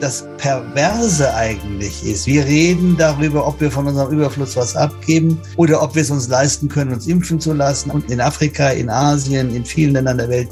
[0.00, 2.26] das Perverse eigentlich ist.
[2.26, 6.28] Wir reden darüber, ob wir von unserem Überfluss was abgeben oder ob wir es uns
[6.28, 7.90] leisten können, uns impfen zu lassen.
[7.90, 10.48] Und in Afrika, in Asien, in vielen Ländern der Welt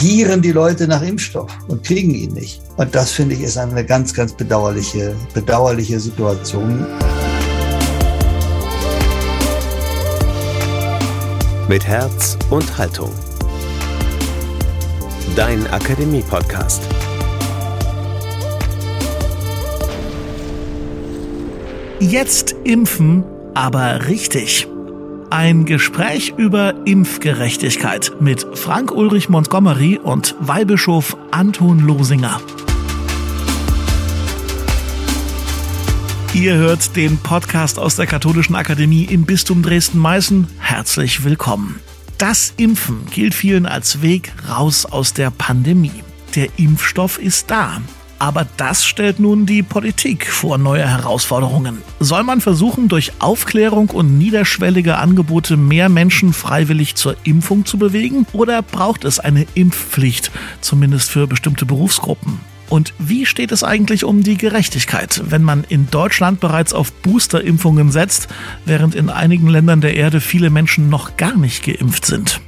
[0.00, 2.60] gieren die Leute nach Impfstoff und kriegen ihn nicht.
[2.76, 6.86] Und das finde ich ist eine ganz, ganz bedauerliche, bedauerliche Situation.
[11.68, 13.12] Mit Herz und Haltung.
[15.36, 16.82] Dein Akademie-Podcast.
[22.00, 24.66] Jetzt impfen, aber richtig.
[25.28, 32.40] Ein Gespräch über Impfgerechtigkeit mit Frank Ulrich Montgomery und Weihbischof Anton Losinger.
[36.32, 40.46] Ihr hört den Podcast aus der Katholischen Akademie im Bistum Dresden-Meißen.
[40.58, 41.80] Herzlich willkommen.
[42.16, 46.02] Das Impfen gilt vielen als Weg raus aus der Pandemie.
[46.34, 47.82] Der Impfstoff ist da.
[48.20, 51.78] Aber das stellt nun die Politik vor neue Herausforderungen.
[52.00, 58.26] Soll man versuchen, durch Aufklärung und niederschwellige Angebote mehr Menschen freiwillig zur Impfung zu bewegen?
[58.34, 62.40] Oder braucht es eine Impfpflicht, zumindest für bestimmte Berufsgruppen?
[62.68, 67.90] Und wie steht es eigentlich um die Gerechtigkeit, wenn man in Deutschland bereits auf Boosterimpfungen
[67.90, 68.28] setzt,
[68.66, 72.42] während in einigen Ländern der Erde viele Menschen noch gar nicht geimpft sind?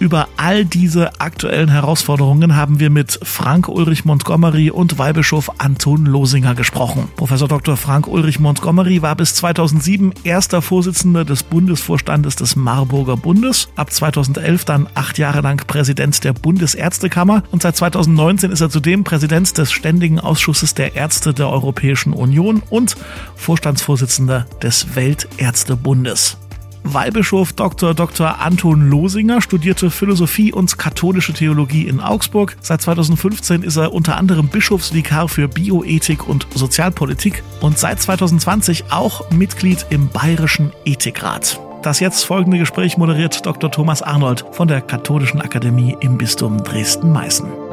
[0.00, 6.54] Über all diese aktuellen Herausforderungen haben wir mit Frank Ulrich Montgomery und Weihbischof Anton Losinger
[6.54, 7.08] gesprochen.
[7.16, 7.76] Professor Dr.
[7.76, 14.64] Frank Ulrich Montgomery war bis 2007 erster Vorsitzender des Bundesvorstandes des Marburger Bundes, ab 2011
[14.64, 19.72] dann acht Jahre lang Präsident der Bundesärztekammer und seit 2019 ist er zudem Präsident des
[19.72, 22.96] Ständigen Ausschusses der Ärzte der Europäischen Union und
[23.34, 26.38] Vorstandsvorsitzender des Weltärztebundes.
[26.84, 27.94] Weihbischof Dr.
[27.94, 28.40] Dr.
[28.40, 32.56] Anton Losinger studierte Philosophie und katholische Theologie in Augsburg.
[32.60, 39.30] Seit 2015 ist er unter anderem Bischofsvikar für Bioethik und Sozialpolitik und seit 2020 auch
[39.30, 41.60] Mitglied im Bayerischen Ethikrat.
[41.82, 43.70] Das jetzt folgende Gespräch moderiert Dr.
[43.70, 47.67] Thomas Arnold von der Katholischen Akademie im Bistum Dresden-Meißen.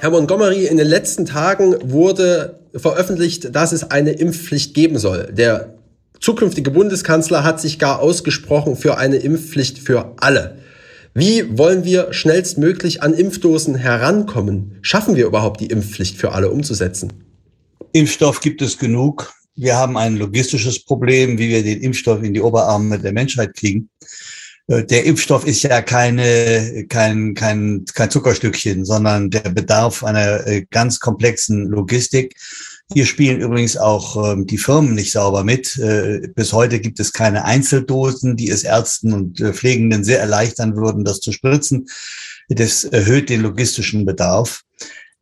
[0.00, 5.32] Herr Montgomery, in den letzten Tagen wurde veröffentlicht, dass es eine Impfpflicht geben soll.
[5.32, 5.74] Der
[6.20, 10.58] zukünftige Bundeskanzler hat sich gar ausgesprochen für eine Impfpflicht für alle.
[11.14, 14.78] Wie wollen wir schnellstmöglich an Impfdosen herankommen?
[14.82, 17.12] Schaffen wir überhaupt die Impfpflicht für alle umzusetzen?
[17.92, 19.32] Impfstoff gibt es genug.
[19.56, 23.90] Wir haben ein logistisches Problem, wie wir den Impfstoff in die Oberarme der Menschheit kriegen.
[24.68, 30.66] Äh, der Impfstoff ist ja keine, kein, kein, kein Zuckerstückchen, sondern der Bedarf einer äh,
[30.70, 32.36] ganz komplexen Logistik.
[32.92, 35.76] Hier spielen übrigens auch ähm, die Firmen nicht sauber mit.
[35.78, 40.76] Äh, bis heute gibt es keine Einzeldosen, die es Ärzten und äh, Pflegenden sehr erleichtern
[40.76, 41.88] würden, das zu spritzen.
[42.48, 44.62] Das erhöht den logistischen Bedarf.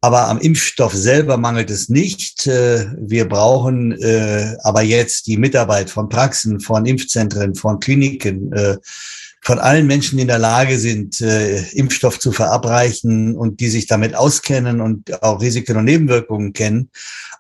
[0.01, 2.47] Aber am Impfstoff selber mangelt es nicht.
[2.47, 8.53] Äh, wir brauchen äh, aber jetzt die Mitarbeit von Praxen, von Impfzentren, von Kliniken,
[9.47, 14.17] von allen Menschen, in der Lage sind, äh, Impfstoff zu verabreichen und die sich damit
[14.17, 16.91] auskennen und auch Risiken und Nebenwirkungen kennen.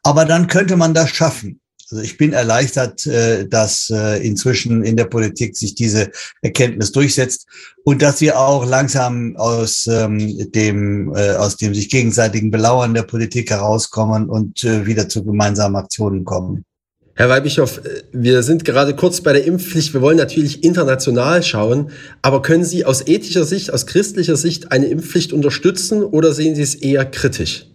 [0.04, 1.58] Aber dann könnte man das schaffen.
[1.90, 6.12] Also ich bin erleichtert, äh, dass äh, inzwischen in der Politik sich diese
[6.42, 7.48] Erkenntnis durchsetzt
[7.82, 13.02] und dass wir auch langsam aus ähm, dem äh, aus dem sich gegenseitigen Belauern der
[13.02, 16.64] Politik herauskommen und äh, wieder zu gemeinsamen Aktionen kommen.
[17.18, 17.80] Herr Weihbischof,
[18.12, 19.94] wir sind gerade kurz bei der Impfpflicht.
[19.94, 21.90] Wir wollen natürlich international schauen,
[22.20, 26.60] aber können Sie aus ethischer Sicht, aus christlicher Sicht eine Impfpflicht unterstützen oder sehen Sie
[26.60, 27.68] es eher kritisch?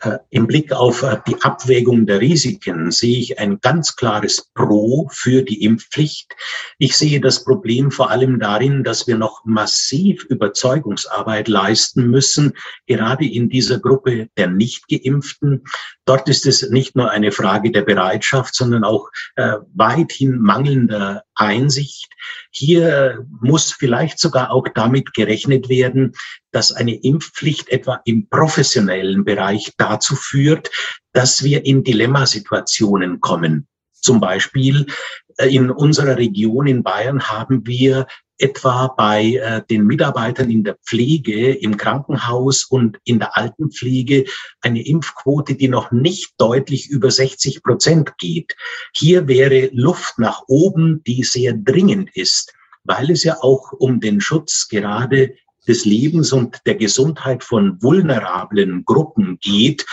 [0.00, 5.08] Äh, Im Blick auf äh, die Abwägung der Risiken sehe ich ein ganz klares Pro
[5.12, 6.32] für die Impfpflicht.
[6.78, 12.52] Ich sehe das Problem vor allem darin, dass wir noch massiv Überzeugungsarbeit leisten müssen,
[12.86, 15.64] gerade in dieser Gruppe der Nicht-Geimpften.
[16.08, 22.08] Dort ist es nicht nur eine Frage der Bereitschaft, sondern auch äh, weithin mangelnder Einsicht.
[22.50, 26.14] Hier muss vielleicht sogar auch damit gerechnet werden,
[26.50, 30.70] dass eine Impfpflicht etwa im professionellen Bereich dazu führt,
[31.12, 33.68] dass wir in Dilemmasituationen kommen.
[33.92, 34.86] Zum Beispiel
[35.36, 38.06] äh, in unserer Region in Bayern haben wir
[38.38, 44.24] etwa bei äh, den Mitarbeitern in der Pflege, im Krankenhaus und in der Altenpflege
[44.60, 48.56] eine Impfquote, die noch nicht deutlich über 60 Prozent geht.
[48.94, 52.54] Hier wäre Luft nach oben, die sehr dringend ist,
[52.84, 55.34] weil es ja auch um den Schutz gerade
[55.66, 59.84] des Lebens und der Gesundheit von vulnerablen Gruppen geht.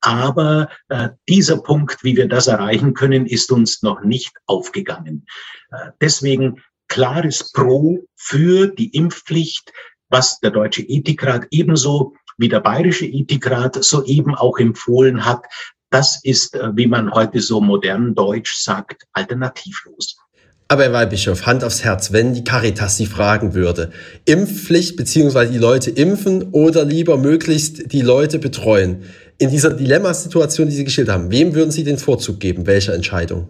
[0.00, 5.26] Aber äh, dieser Punkt, wie wir das erreichen können, ist uns noch nicht aufgegangen.
[5.70, 9.72] Äh, deswegen klares Pro für die Impfpflicht,
[10.08, 15.44] was der Deutsche Ethikrat ebenso wie der Bayerische Ethikrat soeben auch empfohlen hat.
[15.90, 20.16] Das ist, äh, wie man heute so modern Deutsch sagt, alternativlos.
[20.70, 23.90] Aber Herr Weihbischof, Hand aufs Herz, wenn die Caritas Sie fragen würde,
[24.26, 29.02] Impfpflicht beziehungsweise die Leute impfen oder lieber möglichst die Leute betreuen,
[29.38, 32.66] in dieser Dilemmasituation, die Sie geschildert haben, wem würden Sie den Vorzug geben?
[32.66, 33.48] Welche Entscheidung?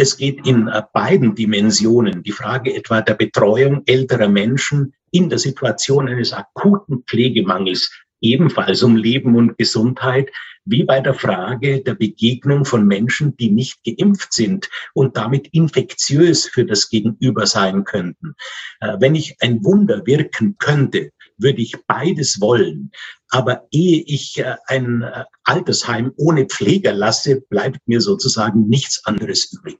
[0.00, 2.22] Es geht in äh, beiden Dimensionen.
[2.22, 7.90] Die Frage etwa der Betreuung älterer Menschen in der Situation eines akuten Pflegemangels
[8.22, 10.30] ebenfalls um Leben und Gesundheit,
[10.64, 16.46] wie bei der Frage der Begegnung von Menschen, die nicht geimpft sind und damit infektiös
[16.46, 18.36] für das Gegenüber sein könnten.
[18.80, 22.90] Äh, wenn ich ein Wunder wirken könnte, würde ich beides wollen.
[23.28, 29.52] Aber ehe ich äh, ein äh, Altersheim ohne Pfleger lasse, bleibt mir sozusagen nichts anderes
[29.52, 29.78] übrig.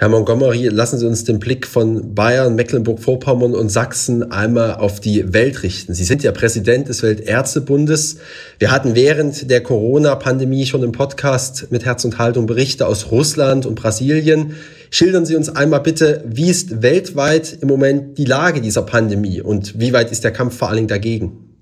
[0.00, 5.34] Herr Montgomery, lassen Sie uns den Blick von Bayern, Mecklenburg-Vorpommern und Sachsen einmal auf die
[5.34, 5.92] Welt richten.
[5.92, 8.16] Sie sind ja Präsident des Weltärztebundes.
[8.58, 13.66] Wir hatten während der Corona-Pandemie schon im Podcast mit Herz und Haltung Berichte aus Russland
[13.66, 14.54] und Brasilien.
[14.90, 19.78] Schildern Sie uns einmal bitte, wie ist weltweit im Moment die Lage dieser Pandemie und
[19.78, 21.56] wie weit ist der Kampf vor allen Dingen dagegen?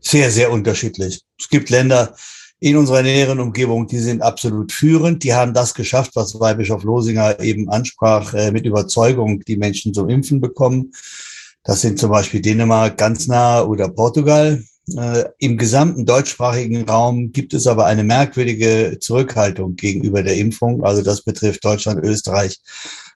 [0.00, 1.22] Sehr, sehr unterschiedlich.
[1.38, 2.14] Es gibt Länder,
[2.60, 5.22] in unserer näheren Umgebung, die sind absolut führend.
[5.22, 10.08] Die haben das geschafft, was Weihbischof Losinger eben ansprach, äh, mit Überzeugung die Menschen zum
[10.08, 10.92] Impfen bekommen.
[11.62, 14.64] Das sind zum Beispiel Dänemark ganz nah oder Portugal.
[14.96, 20.84] Äh, Im gesamten deutschsprachigen Raum gibt es aber eine merkwürdige Zurückhaltung gegenüber der Impfung.
[20.84, 22.60] Also das betrifft Deutschland, Österreich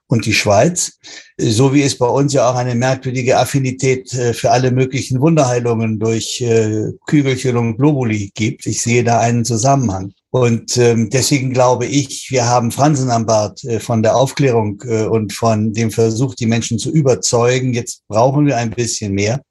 [0.09, 0.99] und die Schweiz,
[1.37, 5.99] so wie es bei uns ja auch eine merkwürdige Affinität äh, für alle möglichen Wunderheilungen
[5.99, 8.67] durch äh, Kügelchen und Globuli gibt.
[8.67, 10.13] Ich sehe da einen Zusammenhang.
[10.31, 14.81] Und ähm, deswegen glaube ich, wir haben Fransen am Bart äh, von der Aufklärung
[15.11, 17.75] und von dem Versuch, die Menschen zu überzeugen.
[17.75, 19.43] Jetzt brauchen wir ein bisschen mehr.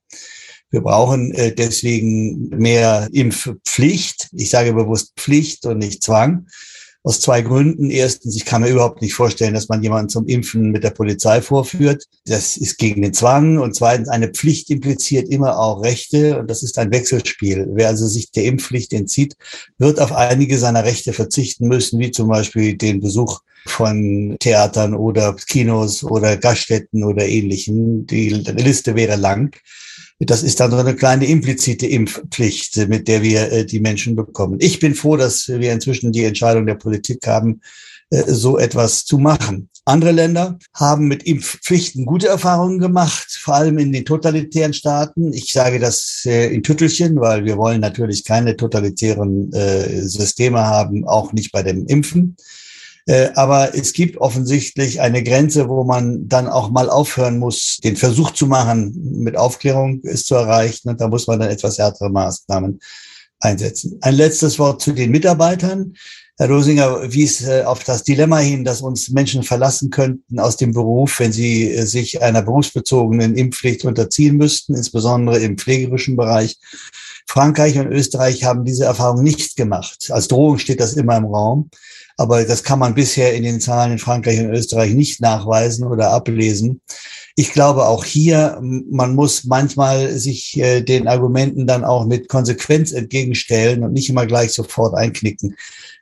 [0.77, 4.29] Wir brauchen deswegen mehr Impfpflicht.
[4.31, 6.45] Ich sage bewusst Pflicht und nicht Zwang
[7.01, 7.89] aus zwei Gründen.
[7.89, 11.41] Erstens, ich kann mir überhaupt nicht vorstellen, dass man jemanden zum Impfen mit der Polizei
[11.41, 12.03] vorführt.
[12.25, 13.57] Das ist gegen den Zwang.
[13.57, 16.37] Und zweitens, eine Pflicht impliziert immer auch Rechte.
[16.37, 17.65] Und das ist ein Wechselspiel.
[17.71, 19.35] Wer also sich der Impfpflicht entzieht,
[19.79, 25.33] wird auf einige seiner Rechte verzichten müssen, wie zum Beispiel den Besuch von Theatern oder
[25.33, 28.05] Kinos oder Gaststätten oder ähnlichen.
[28.05, 29.55] Die Liste wäre lang.
[30.19, 34.57] Das ist dann so eine kleine implizite Impfpflicht, mit der wir äh, die Menschen bekommen.
[34.59, 37.61] Ich bin froh, dass wir inzwischen die Entscheidung der Politik haben,
[38.09, 39.69] äh, so etwas zu machen.
[39.85, 45.33] Andere Länder haben mit Impfpflichten gute Erfahrungen gemacht, vor allem in den totalitären Staaten.
[45.33, 49.51] Ich sage das äh, in Tüttelchen, weil wir wollen natürlich keine totalitären
[50.07, 52.35] Systeme haben, auch nicht bei dem Impfen.
[53.07, 57.95] Äh, aber es gibt offensichtlich eine Grenze, wo man dann auch mal aufhören muss, den
[57.95, 58.93] Versuch zu machen,
[59.23, 60.89] mit Aufklärung es zu erreichen.
[60.89, 62.79] Und da muss man dann etwas härtere Maßnahmen
[63.39, 63.97] einsetzen.
[64.01, 65.93] Ein letztes Wort zu den Mitarbeitern.
[66.37, 70.73] Herr Rosinger wies äh, auf das Dilemma hin, dass uns Menschen verlassen könnten aus dem
[70.73, 76.57] Beruf, wenn sie äh, sich einer berufsbezogenen Impfpflicht unterziehen müssten, insbesondere im pflegerischen Bereich.
[77.25, 80.09] Frankreich und Österreich haben diese Erfahrung nicht gemacht.
[80.11, 81.69] Als Drohung steht das immer im Raum.
[82.17, 86.09] Aber das kann man bisher in den Zahlen in Frankreich und Österreich nicht nachweisen oder
[86.09, 86.81] ablesen.
[87.35, 92.91] Ich glaube auch hier, man muss manchmal sich äh, den Argumenten dann auch mit Konsequenz
[92.91, 95.55] entgegenstellen und nicht immer gleich sofort einknicken,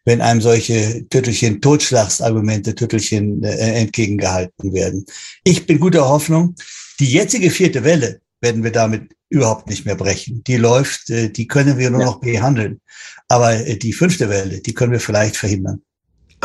[0.06, 5.06] wenn einem solche Tüttelchen Totschlagsargumente, Tüttelchen äh, entgegengehalten werden.
[5.44, 6.56] Ich bin guter Hoffnung.
[7.02, 10.42] Die jetzige vierte Welle werden wir damit überhaupt nicht mehr brechen.
[10.46, 12.06] Die läuft, äh, die können wir nur ja.
[12.06, 12.80] noch behandeln.
[13.28, 15.82] Aber die fünfte Welle, die können wir vielleicht verhindern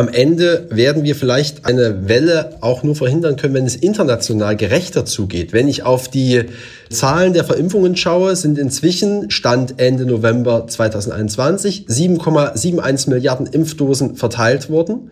[0.00, 5.04] am Ende werden wir vielleicht eine Welle auch nur verhindern können, wenn es international gerechter
[5.04, 5.52] zugeht.
[5.52, 6.47] Wenn ich auf die
[6.88, 15.11] Zahlen der Verimpfungen schaue, sind inzwischen Stand Ende November 2021 7,71 Milliarden Impfdosen verteilt worden.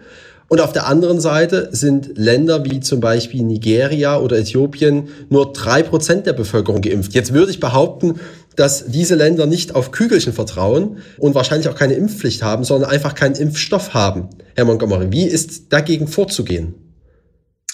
[0.49, 5.83] Und auf der anderen Seite sind Länder wie zum Beispiel Nigeria oder Äthiopien nur drei
[5.83, 7.13] Prozent der Bevölkerung geimpft.
[7.13, 8.21] Jetzt würde ich behaupten,
[8.59, 13.15] dass diese Länder nicht auf Kügelchen vertrauen und wahrscheinlich auch keine Impfpflicht haben, sondern einfach
[13.15, 14.29] keinen Impfstoff haben.
[14.57, 16.75] Herr Montgomery, wie ist dagegen vorzugehen?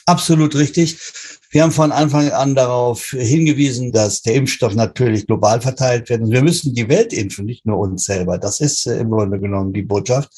[0.06, 0.98] Absolut richtig.
[1.50, 6.20] Wir haben von Anfang an darauf hingewiesen, dass der Impfstoff natürlich global verteilt wird.
[6.20, 8.38] Und wir müssen die Welt impfen, nicht nur uns selber.
[8.38, 10.30] Das ist äh, im Grunde genommen die Botschaft.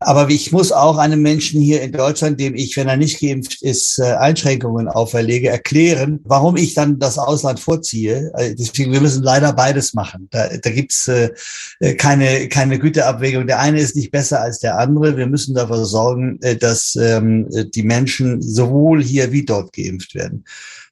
[0.00, 3.62] Aber ich muss auch einem Menschen hier in Deutschland, dem ich, wenn er nicht geimpft
[3.62, 8.30] ist, äh, Einschränkungen auferlege, erklären, warum ich dann das Ausland vorziehe.
[8.34, 10.28] Äh, deswegen, wir müssen leider beides machen.
[10.30, 11.30] Da, da gibt's äh,
[11.96, 13.48] keine, keine Güterabwägung.
[13.48, 15.16] Der eine ist nicht besser als der andere.
[15.16, 20.44] Wir müssen dafür sorgen, dass ähm, die Menschen sowohl hier wie dort geimpft werden.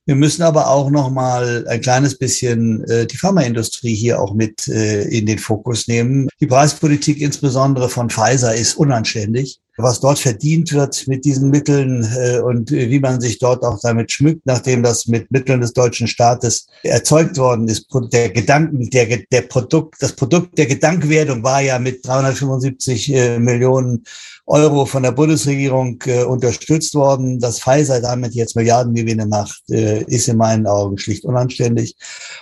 [0.07, 4.69] Wir müssen aber auch noch mal ein kleines bisschen äh, die Pharmaindustrie hier auch mit
[4.69, 6.29] äh, in den Fokus nehmen.
[6.41, 9.61] Die Preispolitik insbesondere von Pfizer ist unanständig.
[9.79, 14.11] Was dort verdient wird mit diesen Mitteln äh, und wie man sich dort auch damit
[14.11, 17.87] schmückt, nachdem das mit Mitteln des deutschen Staates erzeugt worden ist.
[18.13, 24.05] Der Gedanken, der, der Produkt, das Produkt der Gedankwerdung war ja mit 375 äh, Millionen
[24.47, 27.41] Euro von der Bundesregierung äh, unterstützt worden.
[27.41, 31.97] Dass Pfizer damit jetzt Milliardengewinne macht, äh, ist in meinen Augen schlicht unanständig.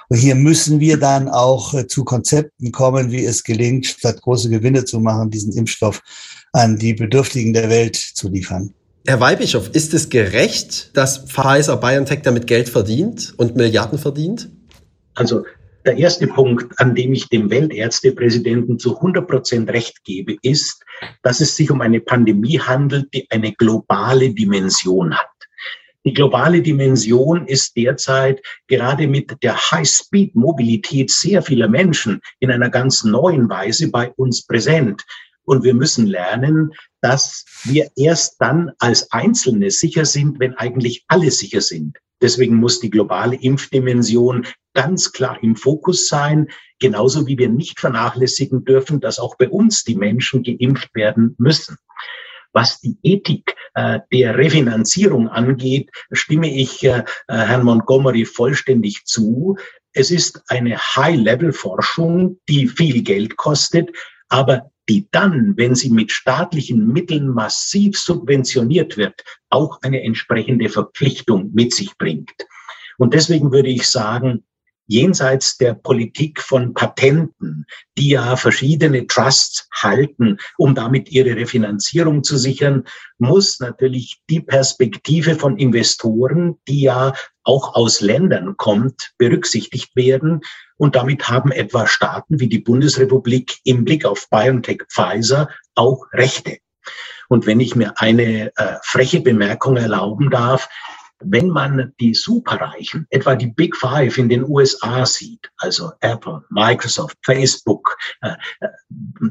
[0.08, 4.50] Und hier müssen wir dann auch äh, zu Konzepten kommen, wie es gelingt, statt große
[4.50, 6.00] Gewinne zu machen, diesen Impfstoff
[6.54, 8.73] an die Bedürftigen der Welt zu liefern.
[9.06, 14.49] Herr Weihbischof, ist es gerecht, dass Pfizer BioNTech damit Geld verdient und Milliarden verdient?
[15.14, 15.44] Also
[15.84, 20.82] der erste Punkt, an dem ich dem Weltärztepräsidenten zu 100 Prozent recht gebe, ist,
[21.23, 25.28] dass es sich um eine Pandemie handelt, die eine globale Dimension hat.
[26.06, 33.04] Die globale Dimension ist derzeit gerade mit der High-Speed-Mobilität sehr vieler Menschen in einer ganz
[33.04, 35.02] neuen Weise bei uns präsent.
[35.44, 41.30] Und wir müssen lernen, dass wir erst dann als Einzelne sicher sind, wenn eigentlich alle
[41.30, 41.98] sicher sind.
[42.22, 46.48] Deswegen muss die globale Impfdimension ganz klar im Fokus sein,
[46.80, 51.76] genauso wie wir nicht vernachlässigen dürfen, dass auch bei uns die Menschen geimpft werden müssen.
[52.52, 59.56] Was die Ethik äh, der Refinanzierung angeht, stimme ich äh, Herrn Montgomery vollständig zu.
[59.92, 63.90] Es ist eine High-Level-Forschung, die viel Geld kostet,
[64.34, 71.52] aber die dann, wenn sie mit staatlichen Mitteln massiv subventioniert wird, auch eine entsprechende Verpflichtung
[71.54, 72.34] mit sich bringt.
[72.98, 74.44] Und deswegen würde ich sagen,
[74.86, 82.36] jenseits der Politik von Patenten, die ja verschiedene Trusts halten, um damit ihre Refinanzierung zu
[82.36, 82.84] sichern,
[83.18, 87.14] muss natürlich die Perspektive von Investoren, die ja
[87.44, 90.40] auch aus Ländern kommt, berücksichtigt werden.
[90.76, 96.58] Und damit haben etwa Staaten wie die Bundesrepublik im Blick auf BioNTech Pfizer auch Rechte.
[97.28, 100.68] Und wenn ich mir eine äh, freche Bemerkung erlauben darf,
[101.26, 107.16] wenn man die Superreichen, etwa die Big Five in den USA sieht, also Apple, Microsoft,
[107.23, 108.69] Facebook, äh, äh,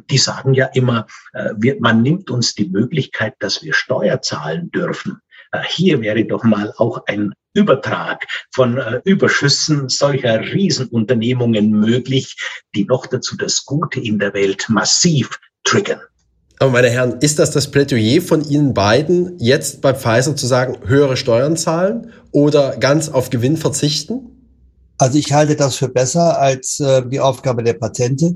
[0.10, 5.20] die sagen ja immer, äh, man nimmt uns die Möglichkeit, dass wir Steuer zahlen dürfen.
[5.68, 12.36] Hier wäre doch mal auch ein Übertrag von Überschüssen solcher Riesenunternehmungen möglich,
[12.74, 16.02] die noch dazu das Gute in der Welt massiv triggern.
[16.64, 20.78] Aber meine Herren, ist das das Plädoyer von Ihnen beiden, jetzt bei Pfizer zu sagen,
[20.86, 24.48] höhere Steuern zahlen oder ganz auf Gewinn verzichten?
[24.98, 28.36] Also ich halte das für besser als äh, die Aufgabe der Patente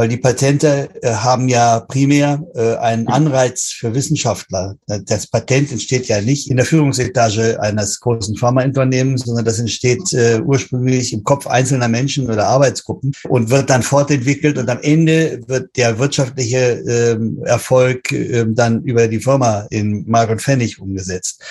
[0.00, 4.76] weil die Patente äh, haben ja primär äh, einen Anreiz für Wissenschaftler.
[4.86, 10.40] Das Patent entsteht ja nicht in der Führungsetage eines großen Pharmaunternehmens, sondern das entsteht äh,
[10.40, 15.76] ursprünglich im Kopf einzelner Menschen oder Arbeitsgruppen und wird dann fortentwickelt und am Ende wird
[15.76, 21.42] der wirtschaftliche ähm, Erfolg ähm, dann über die Firma in Mark und Pfennig umgesetzt.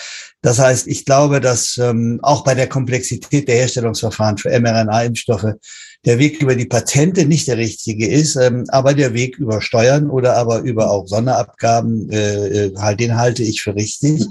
[0.41, 5.53] Das heißt, ich glaube, dass ähm, auch bei der Komplexität der Herstellungsverfahren für mRNA-Impfstoffe
[6.05, 10.09] der Weg über die Patente nicht der richtige ist, ähm, aber der Weg über Steuern
[10.09, 14.21] oder aber über auch Sonderabgaben, äh, äh halt, den halte ich für richtig.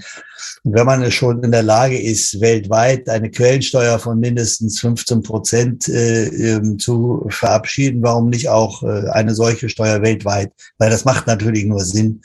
[0.64, 5.88] Und wenn man schon in der Lage ist, weltweit eine Quellensteuer von mindestens 15 Prozent
[5.88, 10.52] äh, ähm, zu verabschieden, warum nicht auch äh, eine solche Steuer weltweit?
[10.78, 12.22] Weil das macht natürlich nur Sinn,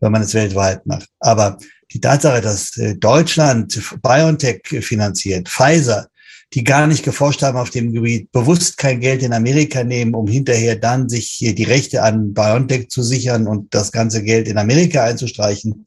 [0.00, 1.08] wenn man es weltweit macht.
[1.20, 1.58] Aber
[1.92, 6.08] die Tatsache, dass äh, Deutschland BioNTech finanziert, Pfizer,
[6.54, 10.26] die gar nicht geforscht haben auf dem Gebiet, bewusst kein Geld in Amerika nehmen, um
[10.26, 14.56] hinterher dann sich hier die Rechte an BioNTech zu sichern und das ganze Geld in
[14.56, 15.84] Amerika einzustreichen.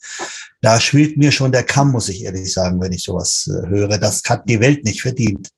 [0.62, 3.98] Da schwillt mir schon der Kamm, muss ich ehrlich sagen, wenn ich sowas äh, höre.
[3.98, 5.50] Das hat die Welt nicht verdient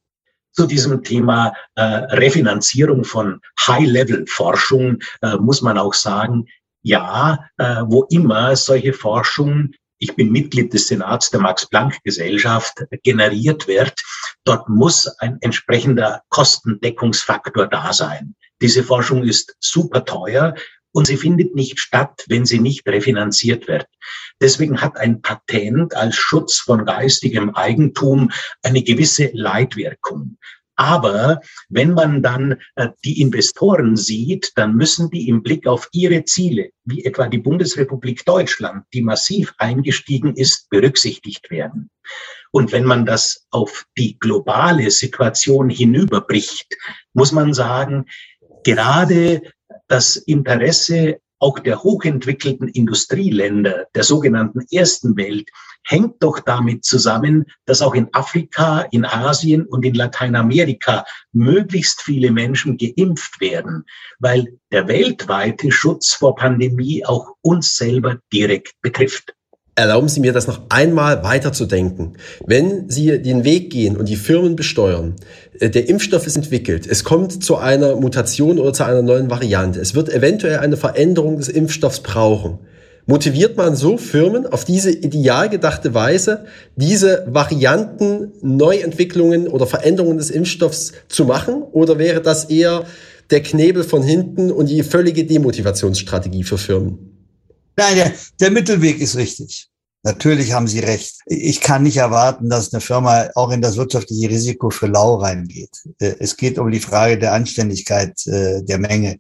[0.54, 6.46] zu diesem Thema äh, Refinanzierung von High-Level-Forschung äh, muss man auch sagen,
[6.84, 9.72] ja, äh, wo immer solche Forschung
[10.04, 13.94] ich bin Mitglied des Senats der Max-Planck-Gesellschaft, generiert wird,
[14.44, 18.36] dort muss ein entsprechender Kostendeckungsfaktor da sein.
[18.62, 20.56] Diese Forschung ist super teuer
[20.92, 23.88] und sie findet nicht statt, wenn sie nicht refinanziert wird.
[24.42, 28.30] Deswegen hat ein Patent als Schutz von geistigem Eigentum
[28.62, 30.38] eine gewisse Leitwirkung.
[30.76, 36.26] Aber wenn man dann äh, die Investoren sieht, dann müssen die im Blick auf ihre
[36.26, 41.90] Ziele, wie etwa die Bundesrepublik Deutschland, die massiv eingestiegen ist, berücksichtigt werden.
[42.52, 46.76] Und wenn man das auf die globale Situation hinüberbricht,
[47.14, 48.06] muss man sagen,
[48.64, 49.42] gerade
[49.88, 55.50] das Interesse auch der hochentwickelten Industrieländer der sogenannten ersten Welt
[55.84, 62.32] hängt doch damit zusammen, dass auch in Afrika, in Asien und in Lateinamerika möglichst viele
[62.32, 63.86] Menschen geimpft werden,
[64.20, 69.34] weil der weltweite Schutz vor Pandemie auch uns selber direkt betrifft.
[69.76, 72.14] Erlauben Sie mir das noch einmal weiterzudenken.
[72.46, 75.16] Wenn Sie den Weg gehen und die Firmen besteuern,
[75.60, 79.80] äh, der Impfstoff ist entwickelt, es kommt zu einer Mutation oder zu einer neuen Variante,
[79.80, 82.60] es wird eventuell eine Veränderung des Impfstoffs brauchen.
[83.06, 86.46] Motiviert man so Firmen auf diese ideal gedachte Weise,
[86.78, 91.64] diese Varianten, Neuentwicklungen oder Veränderungen des Impfstoffs zu machen?
[91.64, 92.86] Oder wäre das eher
[93.30, 97.28] der Knebel von hinten und die völlige Demotivationsstrategie für Firmen?
[97.76, 99.70] Nein, der, der Mittelweg ist richtig.
[100.04, 101.16] Natürlich haben Sie recht.
[101.26, 105.72] Ich kann nicht erwarten, dass eine Firma auch in das wirtschaftliche Risiko für lau reingeht.
[106.00, 109.20] Äh, es geht um die Frage der Anständigkeit äh, der Menge.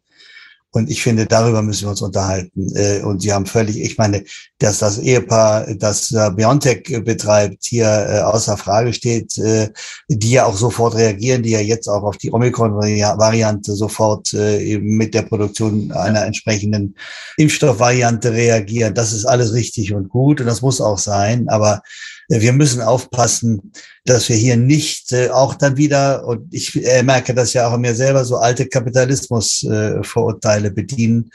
[0.75, 2.75] Und ich finde, darüber müssen wir uns unterhalten.
[2.75, 4.23] Äh, und Sie haben völlig, ich meine,
[4.57, 9.69] dass das Ehepaar, das Biontech betreibt, hier äh, außer Frage steht, äh,
[10.09, 15.21] die ja auch sofort reagieren, die ja jetzt auch auf die Omikron-Variante sofort mit der
[15.23, 16.95] Produktion einer entsprechenden
[17.37, 18.95] Impfstoffvariante reagieren.
[18.95, 21.49] Das ist alles richtig und gut und das muss auch sein.
[21.49, 21.83] Aber
[22.29, 23.71] wir müssen aufpassen,
[24.05, 27.73] dass wir hier nicht äh, auch dann wieder, und ich äh, merke das ja auch
[27.73, 31.29] an mir selber, so alte Kapitalismus-Vorurteile äh, bedienen.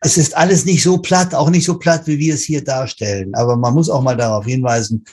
[0.00, 3.34] Es ist alles nicht so platt, auch nicht so platt, wie wir es hier darstellen.
[3.34, 5.04] Aber man muss auch mal darauf hinweisen,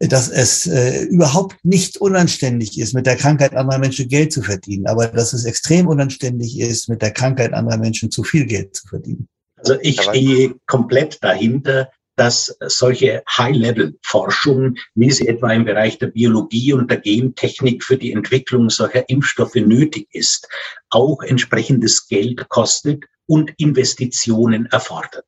[0.00, 4.86] dass es äh, überhaupt nicht unanständig ist, mit der Krankheit anderer Menschen Geld zu verdienen,
[4.86, 8.88] aber dass es extrem unanständig ist, mit der Krankheit anderer Menschen zu viel Geld zu
[8.88, 9.28] verdienen.
[9.56, 16.74] Also ich stehe komplett dahinter, dass solche High-Level-Forschung, wie sie etwa im Bereich der Biologie
[16.74, 20.46] und der Gentechnik für die Entwicklung solcher Impfstoffe nötig ist,
[20.90, 25.24] auch entsprechendes Geld kostet und Investitionen erfordert.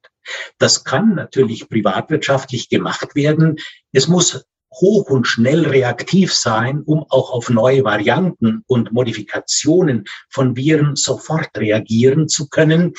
[0.59, 3.57] Das kann natürlich privatwirtschaftlich gemacht werden.
[3.93, 4.45] Es muss
[4.75, 11.57] hoch und schnell reaktiv sein, um auch auf neue Varianten und Modifikationen von Viren sofort
[11.57, 12.93] reagieren zu können,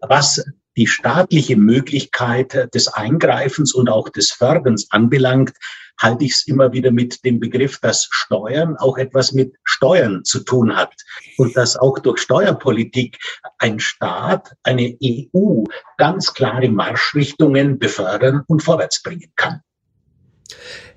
[0.00, 0.44] was
[0.76, 5.52] die staatliche Möglichkeit des Eingreifens und auch des Förderns anbelangt,
[5.98, 10.40] halte ich es immer wieder mit dem Begriff, dass Steuern auch etwas mit Steuern zu
[10.40, 10.94] tun hat
[11.38, 13.18] und dass auch durch Steuerpolitik
[13.58, 15.64] ein Staat, eine EU
[15.98, 19.60] ganz klare Marschrichtungen befördern und vorwärts bringen kann.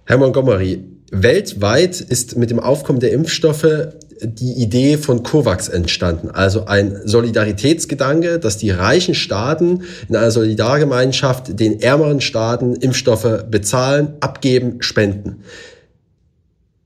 [0.08, 3.90] Herr Montgomery, weltweit ist mit dem Aufkommen der Impfstoffe
[4.22, 6.30] die Idee von COVAX entstanden.
[6.30, 14.14] Also ein Solidaritätsgedanke, dass die reichen Staaten in einer Solidargemeinschaft den ärmeren Staaten Impfstoffe bezahlen,
[14.20, 15.44] abgeben, spenden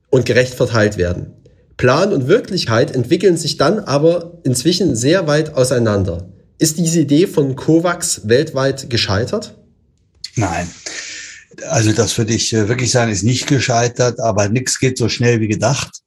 [0.10, 1.34] und gerecht verteilt werden.
[1.76, 6.30] Plan und Wirklichkeit entwickeln sich dann aber inzwischen sehr weit auseinander.
[6.58, 9.56] Ist diese Idee von COVAX weltweit gescheitert?
[10.36, 10.68] Nein.
[11.68, 15.40] Also das würde ich äh, wirklich sagen, ist nicht gescheitert, aber nichts geht so schnell
[15.42, 16.02] wie gedacht.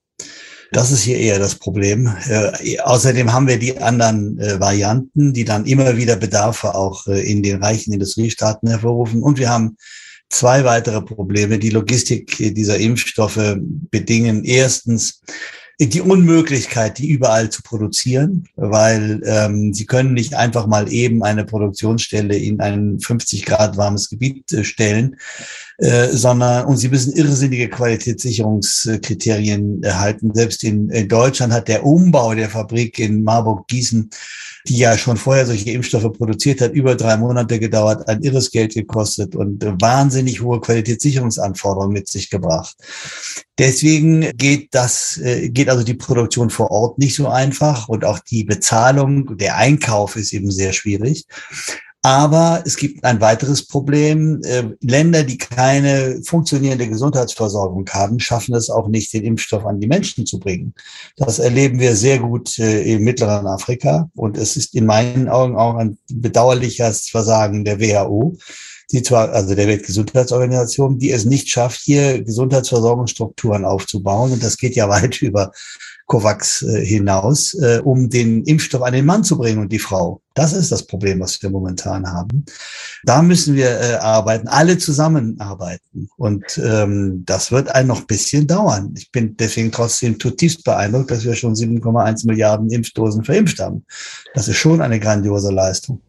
[0.72, 2.10] Das ist hier eher das Problem.
[2.28, 7.30] Äh, außerdem haben wir die anderen äh, Varianten, die dann immer wieder Bedarfe auch äh,
[7.30, 9.22] in den reichen Industriestaaten hervorrufen.
[9.22, 9.76] Und wir haben
[10.30, 11.58] zwei weitere Probleme.
[11.58, 13.56] Die Logistik dieser Impfstoffe
[13.90, 15.20] bedingen erstens
[15.88, 21.44] die Unmöglichkeit, die überall zu produzieren, weil ähm, sie können nicht einfach mal eben eine
[21.44, 25.16] Produktionsstelle in ein 50 Grad warmes Gebiet äh, stellen,
[25.78, 30.32] äh, sondern und sie müssen irrsinnige Qualitätssicherungskriterien erhalten.
[30.34, 34.10] Selbst in, in Deutschland hat der Umbau der Fabrik in Marburg-Gießen
[34.68, 38.74] die ja schon vorher solche Impfstoffe produziert hat, über drei Monate gedauert, ein irres Geld
[38.74, 42.76] gekostet und wahnsinnig hohe Qualitätssicherungsanforderungen mit sich gebracht.
[43.58, 48.18] Deswegen geht das, äh, geht also die Produktion vor Ort nicht so einfach und auch
[48.18, 51.26] die Bezahlung, der Einkauf ist eben sehr schwierig.
[52.04, 54.42] Aber es gibt ein weiteres Problem.
[54.42, 59.86] Äh, Länder, die keine funktionierende Gesundheitsversorgung haben, schaffen es auch nicht, den Impfstoff an die
[59.86, 60.74] Menschen zu bringen.
[61.16, 64.10] Das erleben wir sehr gut äh, im mittleren Afrika.
[64.16, 68.36] Und es ist in meinen Augen auch ein bedauerliches Versagen der WHO,
[68.90, 74.32] die zwar, also der Weltgesundheitsorganisation, die es nicht schafft, hier Gesundheitsversorgungsstrukturen aufzubauen.
[74.32, 75.52] Und das geht ja weit über
[76.06, 80.20] COVAX äh, hinaus, äh, um den Impfstoff an den Mann zu bringen und die Frau.
[80.34, 82.44] Das ist das Problem, was wir momentan haben.
[83.04, 86.10] Da müssen wir äh, arbeiten, alle zusammenarbeiten.
[86.16, 88.94] Und ähm, das wird ein noch bisschen dauern.
[88.96, 93.84] Ich bin deswegen trotzdem zutiefst beeindruckt, dass wir schon 7,1 Milliarden Impfdosen verimpft haben.
[94.34, 96.00] Das ist schon eine grandiose Leistung.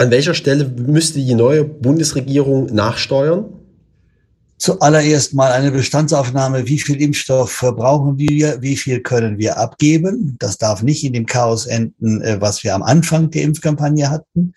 [0.00, 3.46] An welcher Stelle müsste die neue Bundesregierung nachsteuern?
[4.56, 10.36] Zuallererst mal eine Bestandsaufnahme, wie viel Impfstoff verbrauchen wir, wie viel können wir abgeben.
[10.38, 14.54] Das darf nicht in dem Chaos enden, äh, was wir am Anfang der Impfkampagne hatten.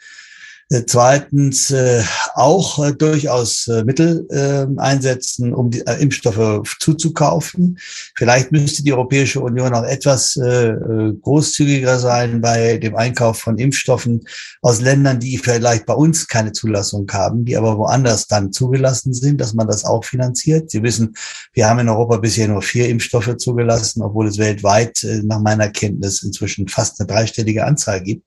[0.69, 2.03] Äh, zweitens äh,
[2.35, 7.77] auch äh, durchaus äh, Mittel äh, einsetzen, um die äh, Impfstoffe zuzukaufen.
[8.15, 13.57] Vielleicht müsste die Europäische Union auch etwas äh, äh, großzügiger sein bei dem Einkauf von
[13.57, 14.21] Impfstoffen
[14.61, 19.39] aus Ländern, die vielleicht bei uns keine Zulassung haben, die aber woanders dann zugelassen sind,
[19.41, 20.71] dass man das auch finanziert.
[20.71, 21.15] Sie wissen,
[21.53, 25.69] wir haben in Europa bisher nur vier Impfstoffe zugelassen, obwohl es weltweit äh, nach meiner
[25.69, 28.25] Kenntnis inzwischen fast eine dreistellige Anzahl gibt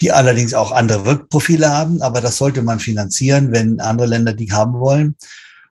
[0.00, 3.17] die allerdings auch andere Wirkprofile haben, aber das sollte man finanzieren,
[3.52, 5.16] wenn andere Länder die haben wollen.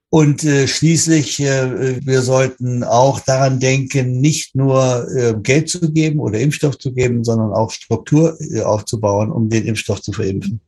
[0.09, 6.19] Und äh, schließlich, äh, wir sollten auch daran denken, nicht nur äh, Geld zu geben
[6.19, 10.61] oder Impfstoff zu geben, sondern auch Struktur äh, aufzubauen, um den Impfstoff zu verimpfen.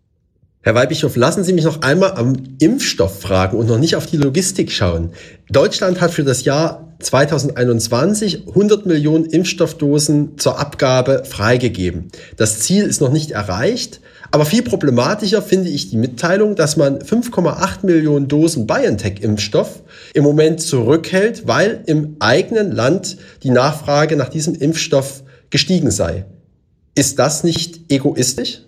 [0.62, 4.18] Herr Weibischof, lassen Sie mich noch einmal am Impfstoff fragen und noch nicht auf die
[4.18, 5.12] Logistik schauen.
[5.50, 12.10] Deutschland hat für das Jahr 2021 100 Millionen Impfstoffdosen zur Abgabe freigegeben.
[12.36, 17.00] Das Ziel ist noch nicht erreicht, aber viel problematischer finde ich die Mitteilung, dass man
[17.00, 19.82] 5,8 Millionen Dosen BioNTech-Impfstoff
[20.14, 26.26] im Moment zurückhält, weil im eigenen Land die Nachfrage nach diesem Impfstoff gestiegen sei.
[26.96, 28.62] Ist das nicht egoistisch?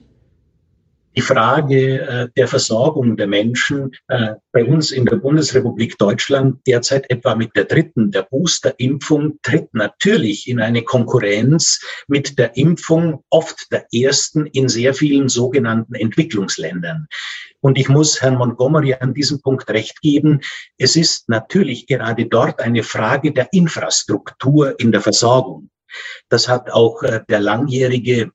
[1.16, 7.10] Die Frage äh, der Versorgung der Menschen äh, bei uns in der Bundesrepublik Deutschland derzeit
[7.10, 13.72] etwa mit der dritten, der Boosterimpfung, tritt natürlich in eine Konkurrenz mit der Impfung oft
[13.72, 17.08] der ersten in sehr vielen sogenannten Entwicklungsländern.
[17.60, 20.40] Und ich muss Herrn Montgomery an diesem Punkt recht geben.
[20.78, 25.70] Es ist natürlich gerade dort eine Frage der Infrastruktur in der Versorgung.
[26.30, 28.32] Das hat auch äh, der langjährige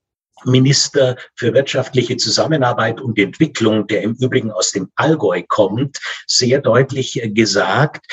[0.46, 7.20] Minister für wirtschaftliche Zusammenarbeit und Entwicklung, der im Übrigen aus dem Allgäu kommt, sehr deutlich
[7.34, 8.06] gesagt,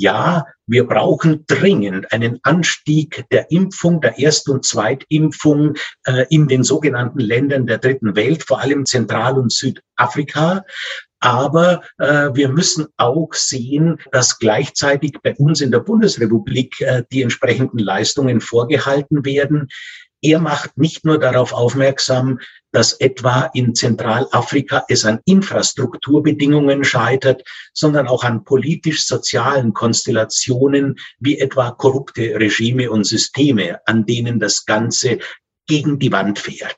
[0.00, 5.74] ja, wir brauchen dringend einen Anstieg der Impfung, der Erst- und Zweitimpfung
[6.04, 10.64] äh, in den sogenannten Ländern der dritten Welt, vor allem Zentral- und Südafrika.
[11.18, 17.20] Aber äh, wir müssen auch sehen, dass gleichzeitig bei uns in der Bundesrepublik äh, die
[17.20, 19.68] entsprechenden Leistungen vorgehalten werden.
[20.22, 22.40] Er macht nicht nur darauf aufmerksam,
[22.72, 31.70] dass etwa in Zentralafrika es an Infrastrukturbedingungen scheitert, sondern auch an politisch-sozialen Konstellationen wie etwa
[31.70, 35.18] korrupte Regime und Systeme, an denen das Ganze
[35.66, 36.76] gegen die Wand fährt.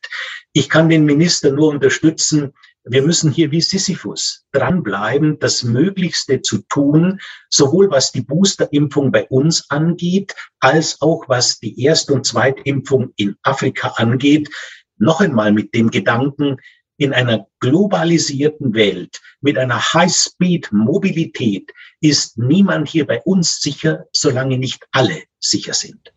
[0.53, 2.53] Ich kann den Minister nur unterstützen,
[2.85, 9.27] wir müssen hier wie Sisyphus dranbleiben, das Möglichste zu tun, sowohl was die Boosterimpfung bei
[9.29, 14.51] uns angeht, als auch was die Erst- und Zweitimpfung in Afrika angeht.
[14.99, 16.57] Noch einmal mit dem Gedanken,
[16.97, 24.87] in einer globalisierten Welt mit einer High-Speed-Mobilität ist niemand hier bei uns sicher, solange nicht
[24.93, 26.13] alle sicher sind.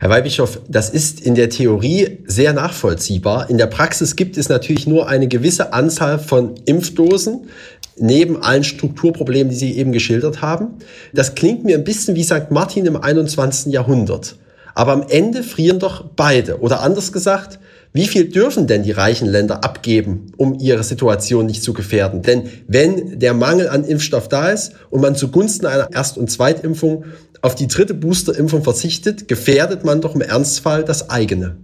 [0.00, 3.50] Herr Weihbischof, das ist in der Theorie sehr nachvollziehbar.
[3.50, 7.48] In der Praxis gibt es natürlich nur eine gewisse Anzahl von Impfdosen,
[7.96, 10.76] neben allen Strukturproblemen, die Sie eben geschildert haben.
[11.12, 12.50] Das klingt mir ein bisschen wie St.
[12.50, 13.72] Martin im 21.
[13.72, 14.36] Jahrhundert.
[14.76, 16.60] Aber am Ende frieren doch beide.
[16.60, 17.58] Oder anders gesagt,
[17.92, 22.22] wie viel dürfen denn die reichen Länder abgeben, um ihre Situation nicht zu gefährden?
[22.22, 27.06] Denn wenn der Mangel an Impfstoff da ist und man zugunsten einer Erst- und Zweitimpfung
[27.42, 31.56] auf die dritte Boosterimpfung verzichtet, gefährdet man doch im Ernstfall das eigene.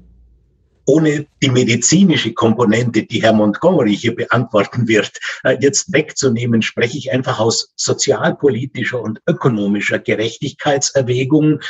[0.87, 7.11] Ohne die medizinische Komponente, die Herr Montgomery hier beantworten wird, äh, jetzt wegzunehmen, spreche ich
[7.11, 11.61] einfach aus sozialpolitischer und ökonomischer Gerechtigkeitserwägung.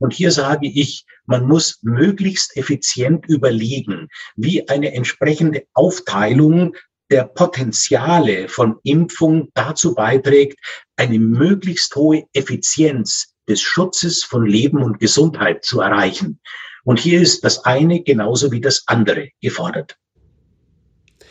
[0.00, 6.74] Und hier sage ich, man muss möglichst effizient überlegen, wie eine entsprechende Aufteilung
[7.10, 10.58] der Potenziale von Impfung dazu beiträgt,
[10.96, 16.40] eine möglichst hohe Effizienz des Schutzes von Leben und Gesundheit zu erreichen.
[16.84, 19.96] Und hier ist das eine genauso wie das andere gefordert.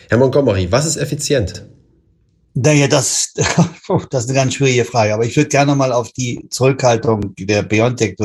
[0.09, 1.65] Herr Montgomery, was ist effizient?
[2.55, 3.33] Naja, das,
[4.09, 5.13] das ist eine ganz schwierige Frage.
[5.13, 8.15] Aber ich würde gerne mal auf die Zurückhaltung der BioNTech.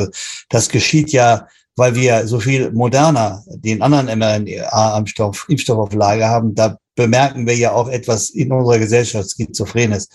[0.49, 6.53] Das geschieht ja, weil wir so viel moderner den anderen mRNA-Impfstoff Impfstoff auf Lage haben.
[6.53, 10.09] Da bemerken wir ja auch etwas in unserer Gesellschaft Schizophrenes.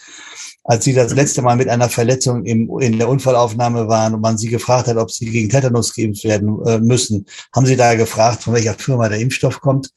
[0.65, 4.37] Als Sie das letzte Mal mit einer Verletzung im, in der Unfallaufnahme waren und man
[4.37, 8.43] Sie gefragt hat, ob Sie gegen Tetanus geimpft werden äh, müssen, haben Sie da gefragt,
[8.43, 9.89] von welcher Firma der Impfstoff kommt?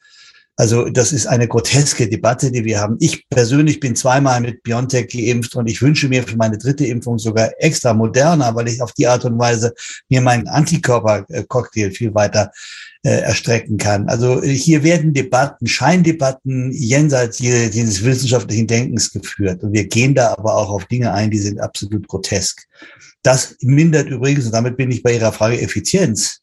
[0.56, 2.96] Also das ist eine groteske Debatte, die wir haben.
[3.00, 7.20] Ich persönlich bin zweimal mit BioNTech geimpft und ich wünsche mir für meine dritte Impfung
[7.20, 9.74] sogar extra moderner, weil ich auf die Art und Weise
[10.10, 12.52] mir meinen Antikörpercocktail viel weiter
[13.04, 14.10] erstrecken kann.
[14.10, 19.64] Also hier werden Debatten, Scheindebatten jenseits dieses wissenschaftlichen Denkens geführt.
[19.64, 22.68] Und wir gehen da aber auch auf Dinge ein, die sind absolut grotesk.
[23.24, 26.40] Das mindert übrigens, und damit bin ich bei Ihrer Frage Effizienz,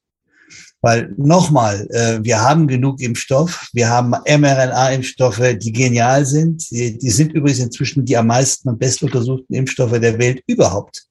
[0.85, 6.71] weil nochmal, äh, wir haben genug Impfstoff, wir haben mRNA-Impfstoffe, die genial sind.
[6.71, 11.05] Die, sind übrigens inzwischen die am meisten und best untersuchten Impfstoffe der Welt überhaupt.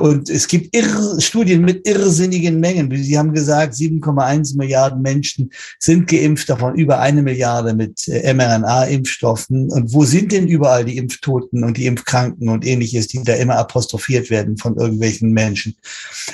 [0.00, 2.90] Und es gibt irre, Studien mit irrsinnigen Mengen.
[2.96, 9.70] Sie haben gesagt, 7,1 Milliarden Menschen sind geimpft, davon über eine Milliarde mit äh, mRNA-Impfstoffen.
[9.70, 13.56] Und wo sind denn überall die Impftoten und die Impfkranken und ähnliches, die da immer
[13.56, 15.76] apostrophiert werden von irgendwelchen Menschen?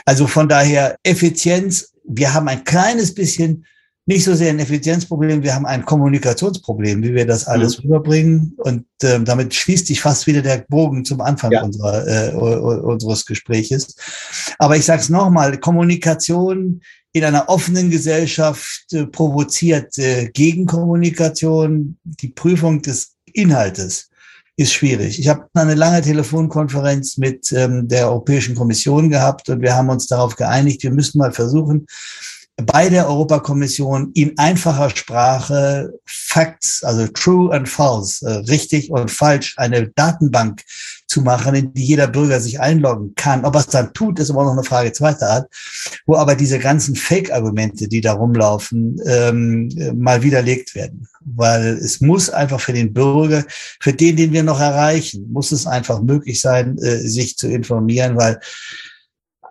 [0.05, 3.67] Also von daher Effizienz wir haben ein kleines bisschen
[4.09, 7.83] nicht so sehr ein Effizienzproblem, wir haben ein Kommunikationsproblem, wie wir das alles mhm.
[7.83, 8.55] rüberbringen.
[8.59, 11.63] Und ähm, damit schließt sich fast wieder der Bogen zum Anfang ja.
[11.63, 13.97] unserer, äh, unseres Gespräches.
[14.59, 16.81] Aber ich sage es nochmal, Kommunikation
[17.13, 24.09] in einer offenen Gesellschaft äh, provoziert äh, Gegenkommunikation, die Prüfung des Inhaltes
[24.57, 25.19] ist schwierig.
[25.19, 30.07] Ich habe eine lange Telefonkonferenz mit ähm, der Europäischen Kommission gehabt und wir haben uns
[30.07, 31.87] darauf geeinigt, wir müssen mal versuchen,
[32.57, 39.55] bei der Europakommission in einfacher Sprache Facts, also True and False, äh, richtig und falsch,
[39.59, 40.63] eine Datenbank
[41.07, 43.45] zu machen, in die jeder Bürger sich einloggen kann.
[43.45, 45.55] Ob er es dann tut, ist immer noch eine Frage zweiter Art,
[46.07, 51.07] wo aber diese ganzen Fake-Argumente, die da rumlaufen, ähm, mal widerlegt werden.
[51.21, 53.45] Weil es muss einfach für den Bürger,
[53.81, 58.17] für den, den wir noch erreichen, muss es einfach möglich sein, äh, sich zu informieren,
[58.17, 58.41] weil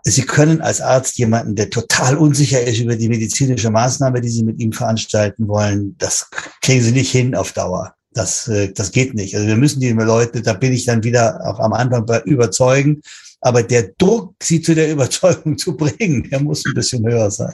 [0.08, 4.44] Sie können als Arzt jemanden, der total unsicher ist über die medizinische Maßnahme, die Sie
[4.44, 6.30] mit ihm veranstalten wollen, das
[6.62, 7.96] kriegen Sie nicht hin auf Dauer.
[8.14, 9.36] Das, äh, das geht nicht.
[9.36, 13.02] Also wir müssen die Leute, da bin ich dann wieder auch am Anfang bei überzeugen.
[13.42, 17.54] Aber der Druck, sie zu der Überzeugung zu bringen, der muss ein bisschen höher sein.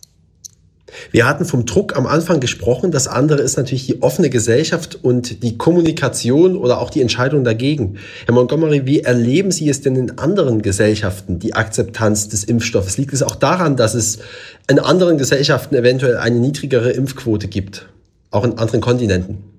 [1.12, 2.92] Wir hatten vom Druck am Anfang gesprochen.
[2.92, 7.98] Das andere ist natürlich die offene Gesellschaft und die Kommunikation oder auch die Entscheidung dagegen.
[8.26, 12.98] Herr Montgomery, wie erleben Sie es denn in anderen Gesellschaften, die Akzeptanz des Impfstoffes?
[12.98, 14.20] Liegt es auch daran, dass es
[14.70, 17.88] in anderen Gesellschaften eventuell eine niedrigere Impfquote gibt?
[18.30, 19.52] Auch in anderen Kontinenten?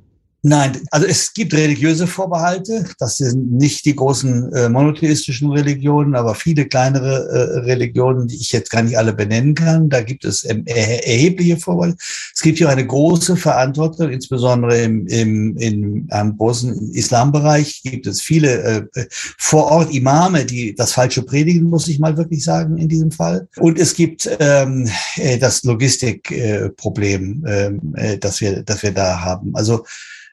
[0.44, 2.85] Nein, also es gibt religiöse Vorbehalte.
[2.98, 8.50] Das sind nicht die großen äh, monotheistischen Religionen, aber viele kleinere äh, Religionen, die ich
[8.50, 9.88] jetzt gar nicht alle benennen kann.
[9.88, 11.96] Da gibt es ähm, er erhebliche Vorbehalte.
[12.35, 18.20] Es gibt hier eine große Verantwortung, insbesondere im, im, im im großen Islambereich gibt es
[18.20, 19.07] viele äh,
[19.38, 23.48] vor Ort Imame, die das Falsche predigen, muss ich mal wirklich sagen in diesem Fall.
[23.59, 29.55] Und es gibt ähm, äh, das Logistikproblem, äh, äh, das wir, das wir da haben.
[29.55, 29.85] Also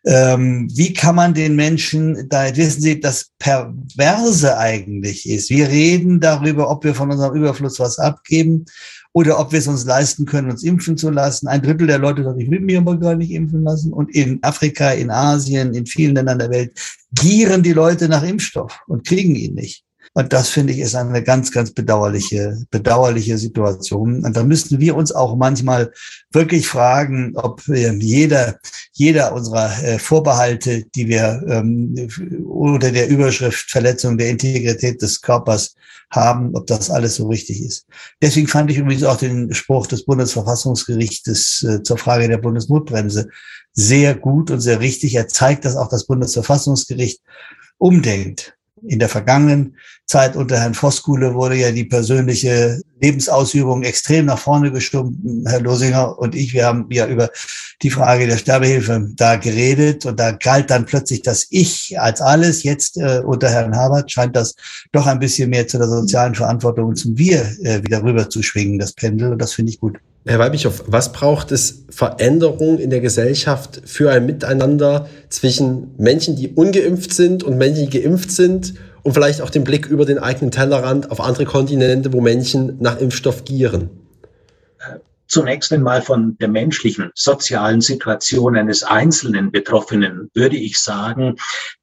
[0.05, 5.49] ähm, wie kann man den Menschen, da wissen Sie, das Perverse eigentlich ist.
[5.49, 8.65] Wir reden darüber, ob wir von unserem Überfluss was abgeben
[9.11, 11.47] oder ob wir es uns leisten können, uns impfen zu lassen.
[11.47, 13.91] Ein Drittel der Leute sagt, ich will mir aber gar nicht impfen lassen.
[13.91, 16.71] Und in Afrika, in Asien, in vielen Ländern der Welt
[17.13, 19.83] gieren die Leute nach Impfstoff und kriegen ihn nicht.
[20.19, 24.25] Und das finde ich ist eine ganz, ganz bedauerliche, bedauerliche Situation.
[24.25, 25.93] Und da müssten wir uns auch manchmal
[26.33, 28.59] wirklich fragen, ob jeder,
[28.91, 32.09] jeder unserer äh, Vorbehalte, die wir ähm,
[32.45, 35.73] unter der Überschrift Verletzung der Integrität des Körpers
[36.11, 37.85] haben, ob das alles so richtig ist.
[38.21, 43.29] Deswegen fand ich übrigens auch den Spruch des Bundesverfassungsgerichtes äh, zur Frage der Bundesnotbremse
[43.71, 45.15] sehr gut und sehr richtig.
[45.15, 47.21] Er zeigt, dass auch das Bundesverfassungsgericht
[47.77, 54.39] umdenkt in der vergangenen Zeit unter Herrn Voskuhle wurde ja die persönliche Lebensausübung extrem nach
[54.39, 55.17] vorne gestimmt.
[55.45, 57.29] Herr Losinger und ich, wir haben ja über
[57.81, 62.63] die Frage der Sterbehilfe da geredet und da galt dann plötzlich das Ich als alles.
[62.63, 64.55] Jetzt äh, unter Herrn Habert scheint das
[64.91, 68.41] doch ein bisschen mehr zu der sozialen Verantwortung und zum Wir äh, wieder rüber zu
[68.41, 69.31] schwingen, das Pendel.
[69.33, 69.99] Und das finde ich gut.
[70.25, 76.49] Herr Weibischow, was braucht es Veränderung in der Gesellschaft für ein Miteinander zwischen Menschen, die
[76.49, 80.51] ungeimpft sind und Menschen, die geimpft sind und vielleicht auch den Blick über den eigenen
[80.51, 83.89] Tellerrand auf andere Kontinente, wo Menschen nach Impfstoff gieren?
[85.27, 91.35] Zunächst einmal von der menschlichen, sozialen Situation eines einzelnen Betroffenen würde ich sagen,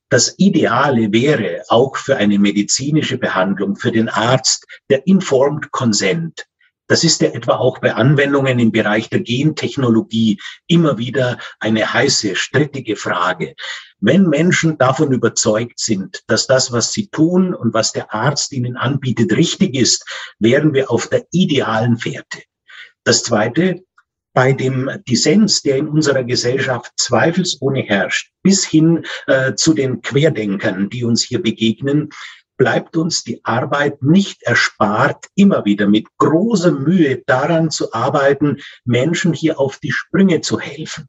[0.08, 6.46] das Ideale wäre auch für eine medizinische Behandlung, für den Arzt, der Informed Consent,
[6.88, 12.36] Das ist ja etwa auch bei Anwendungen im Bereich der Gentechnologie immer wieder eine heiße,
[12.36, 13.54] strittige Frage.
[13.98, 18.76] Wenn Menschen davon überzeugt sind, dass das, was sie tun und was der Arzt ihnen
[18.76, 20.04] anbietet, richtig ist,
[20.38, 22.42] wären wir auf der idealen Fährte.
[23.04, 23.82] Das Zweite,
[24.36, 30.90] bei dem Dissens, der in unserer Gesellschaft zweifelsohne herrscht, bis hin äh, zu den Querdenkern,
[30.90, 32.10] die uns hier begegnen,
[32.56, 39.32] bleibt uns die Arbeit nicht erspart, immer wieder mit großer Mühe daran zu arbeiten, Menschen
[39.32, 41.08] hier auf die Sprünge zu helfen.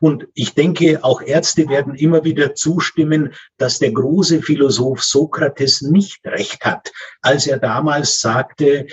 [0.00, 6.24] Und ich denke, auch Ärzte werden immer wieder zustimmen, dass der große Philosoph Sokrates nicht
[6.26, 8.86] recht hat, als er damals sagte,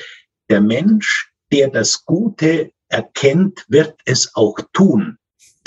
[0.50, 5.18] der Mensch, der das Gute erkennt, wird es auch tun.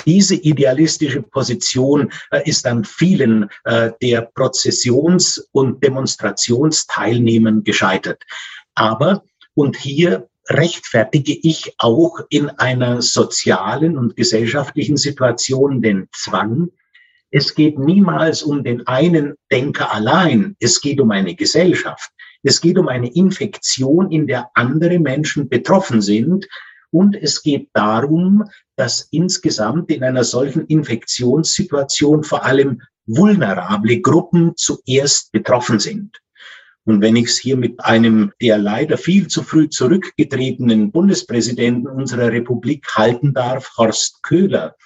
[0.05, 8.23] Diese idealistische Position äh, ist an vielen äh, der Prozessions- und Demonstrationsteilnehmern gescheitert.
[8.75, 9.23] Aber,
[9.55, 16.71] und hier rechtfertige ich auch in einer sozialen und gesellschaftlichen Situation den Zwang,
[17.31, 22.11] es geht niemals um den einen Denker allein, es geht um eine Gesellschaft.
[22.43, 26.47] Es geht um eine Infektion, in der andere Menschen betroffen sind.
[26.90, 28.44] Und es geht darum,
[28.77, 36.20] dass insgesamt in einer solchen Infektionssituation vor allem vulnerable Gruppen zuerst betroffen sind.
[36.85, 42.31] Und wenn ich es hier mit einem der leider viel zu früh zurückgetretenen Bundespräsidenten unserer
[42.31, 44.77] Republik halten darf, Horst Köhler,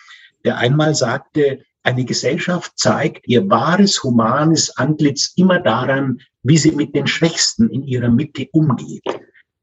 [0.45, 6.95] der einmal sagte, eine Gesellschaft zeigt ihr wahres humanes Antlitz immer daran, wie sie mit
[6.95, 9.05] den Schwächsten in ihrer Mitte umgeht.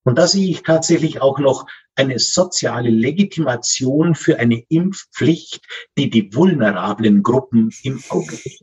[0.08, 1.65] Und da sehe ich tatsächlich auch noch
[1.96, 5.60] eine soziale Legitimation für eine Impfpflicht,
[5.98, 8.62] die die vulnerablen Gruppen im Auge hält.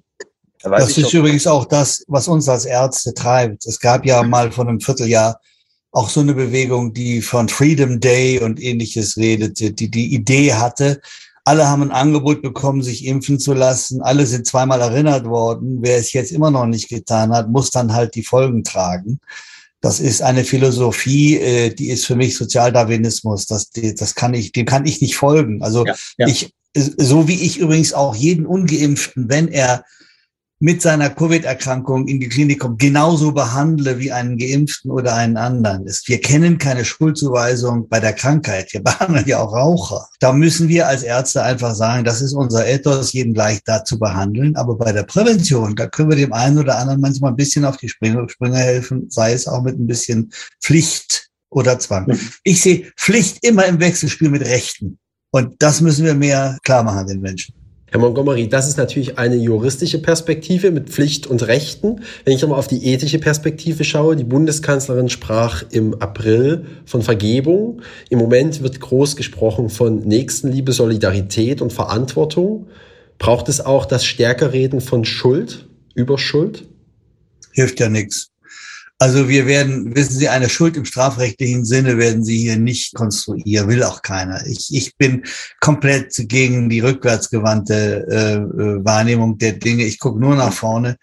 [0.63, 3.67] Das ist übrigens auch das, was uns als Ärzte treibt.
[3.67, 5.39] Es gab ja mal vor einem Vierteljahr
[5.91, 11.03] auch so eine Bewegung, die von Freedom Day und ähnliches redete, die die Idee hatte,
[11.47, 14.01] alle haben ein Angebot bekommen, sich impfen zu lassen.
[14.01, 15.81] Alle sind zweimal erinnert worden.
[15.83, 19.21] Wer es jetzt immer noch nicht getan hat, muss dann halt die Folgen tragen.
[19.85, 23.45] Das ist eine Philosophie, äh, die ist für mich Sozialdarwinismus.
[23.45, 25.63] Das, das kann ich, dem kann ich nicht folgen.
[25.63, 26.27] Also ja, ja.
[26.27, 29.85] ich, so wie ich übrigens auch jeden Ungeimpften, wenn er
[30.65, 35.85] mit seiner Covid-Erkrankung in die Klinik kommt, genauso behandle wie einen Geimpften oder einen anderen.
[36.07, 38.73] Wir kennen keine Schuldzuweisung bei der Krankheit.
[38.73, 40.09] Wir behandeln ja auch Raucher.
[40.21, 43.99] Da müssen wir als Ärzte einfach sagen, das ist unser Ethos, jeden gleich da zu
[43.99, 44.57] behandeln.
[44.57, 47.77] Aber bei der Prävention, da können wir dem einen oder anderen manchmal ein bisschen auf
[47.77, 52.19] die Sprünge, Sprünge helfen, sei es auch mit ein bisschen Pflicht oder Zwang.
[52.43, 54.99] Ich sehe Pflicht immer im Wechselspiel mit Rechten.
[55.31, 57.55] Und das müssen wir mehr klar machen den Menschen.
[57.95, 62.01] Herr Montgomery, das ist natürlich eine juristische Perspektive mit Pflicht und Rechten.
[62.25, 67.83] Wenn ich nochmal auf die ethische Perspektive schaue, die Bundeskanzlerin sprach im April von Vergebung.
[68.11, 72.67] Im Moment wird groß gesprochen von Nächstenliebe, Solidarität und Verantwortung.
[73.19, 76.67] Braucht es auch das Stärkerreden von Schuld über Schuld?
[77.53, 78.34] Hilft ja nichts.
[78.99, 83.69] Also wir werden, wissen Sie, eine Schuld im strafrechtlichen Sinne werden Sie hier nicht konstruieren,
[83.69, 84.47] will auch keiner.
[84.47, 85.25] Ich, ich bin
[85.61, 89.85] komplett gegen die rückwärtsgewandte äh, äh, Wahrnehmung der Dinge.
[89.85, 90.97] Ich gucke nur nach vorne.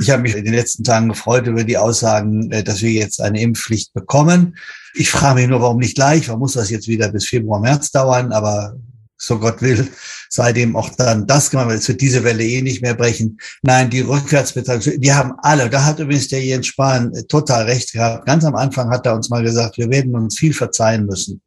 [0.00, 3.20] Ich habe mich in den letzten Tagen gefreut über die Aussagen, äh, dass wir jetzt
[3.20, 4.56] eine Impfpflicht bekommen.
[4.94, 6.26] Ich frage mich nur, warum nicht gleich?
[6.26, 8.32] Warum muss das jetzt wieder bis Februar, März dauern?
[8.32, 8.76] Aber
[9.18, 9.88] so Gott will,
[10.28, 13.38] seitdem auch dann das gemacht, weil es wird diese Welle eh nicht mehr brechen.
[13.62, 18.26] Nein, die Rückwärtsbetrachtung, die haben alle, da hat übrigens der Jens Spahn total recht gehabt.
[18.26, 21.40] Ganz am Anfang hat er uns mal gesagt, wir werden uns viel verzeihen müssen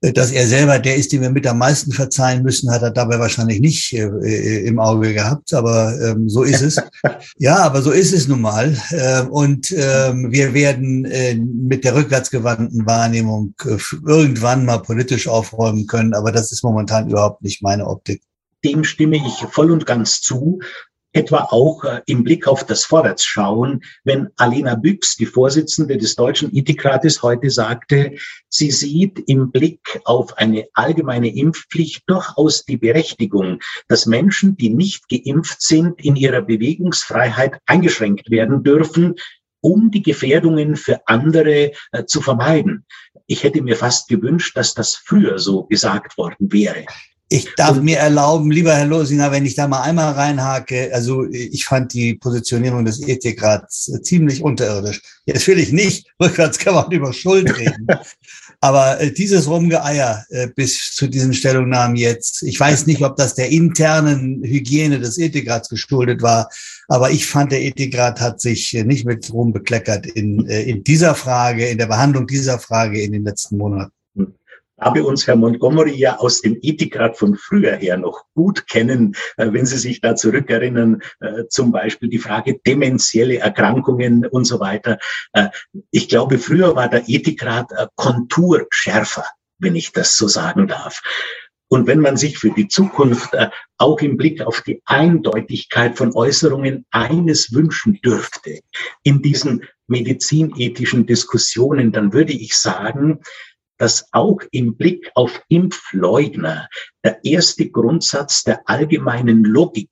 [0.00, 3.18] dass er selber der ist, dem wir mit am meisten verzeihen müssen, hat er dabei
[3.18, 6.80] wahrscheinlich nicht äh, äh, im Auge gehabt, aber ähm, so ist es.
[7.36, 8.74] ja, aber so ist es nun mal.
[8.92, 15.86] Ähm, und ähm, wir werden äh, mit der rückwärtsgewandten Wahrnehmung äh, irgendwann mal politisch aufräumen
[15.86, 18.22] können, aber das ist momentan überhaupt nicht meine Optik.
[18.64, 20.60] Dem stimme ich voll und ganz zu
[21.12, 26.54] etwa auch äh, im Blick auf das Vorwärtsschauen, wenn Alena Büchs, die Vorsitzende des Deutschen
[26.54, 28.12] Ethikrates, heute sagte,
[28.48, 35.08] sie sieht im Blick auf eine allgemeine Impfpflicht durchaus die Berechtigung, dass Menschen, die nicht
[35.08, 39.16] geimpft sind, in ihrer Bewegungsfreiheit eingeschränkt werden dürfen,
[39.60, 42.86] um die Gefährdungen für andere äh, zu vermeiden.
[43.26, 46.86] Ich hätte mir fast gewünscht, dass das früher so gesagt worden wäre.
[47.32, 51.24] Ich darf und, mir erlauben, lieber Herr Losinger, wenn ich da mal einmal reinhake, also
[51.30, 55.00] ich fand die Positionierung des Ethikrats ziemlich unterirdisch.
[55.26, 57.86] Jetzt will ich nicht, rückwärts kann man über Schuld reden.
[58.60, 63.36] Aber äh, dieses Rumgeeier äh, bis zu diesen Stellungnahmen jetzt, ich weiß nicht, ob das
[63.36, 66.50] der internen Hygiene des Ethikrats geschuldet war,
[66.88, 71.14] aber ich fand, der Ethikrat hat sich äh, nicht mit Ruhm bekleckert in, in dieser
[71.14, 73.92] Frage, in der Behandlung dieser Frage in den letzten Monaten
[74.94, 79.52] wir uns Herr Montgomery ja aus dem Ethikrat von früher her noch gut kennen, äh,
[79.52, 84.98] wenn Sie sich da zurückerinnern, äh, zum Beispiel die Frage dementielle Erkrankungen und so weiter.
[85.32, 85.48] Äh,
[85.90, 89.24] ich glaube, früher war der Ethikrat konturschärfer,
[89.58, 91.02] wenn ich das so sagen darf.
[91.68, 93.30] Und wenn man sich für die Zukunft
[93.78, 98.58] auch im Blick auf die Eindeutigkeit von Äußerungen eines wünschen dürfte
[99.04, 103.20] in diesen medizinethischen Diskussionen, dann würde ich sagen,
[103.80, 106.68] dass auch im Blick auf Impfleugner
[107.02, 109.88] der erste Grundsatz der allgemeinen Logik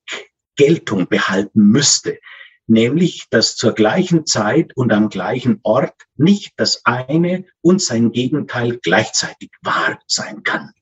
[0.56, 2.18] Geltung behalten müsste,
[2.66, 8.78] nämlich dass zur gleichen Zeit und am gleichen Ort nicht das eine und sein Gegenteil
[8.82, 10.72] gleichzeitig wahr sein kann.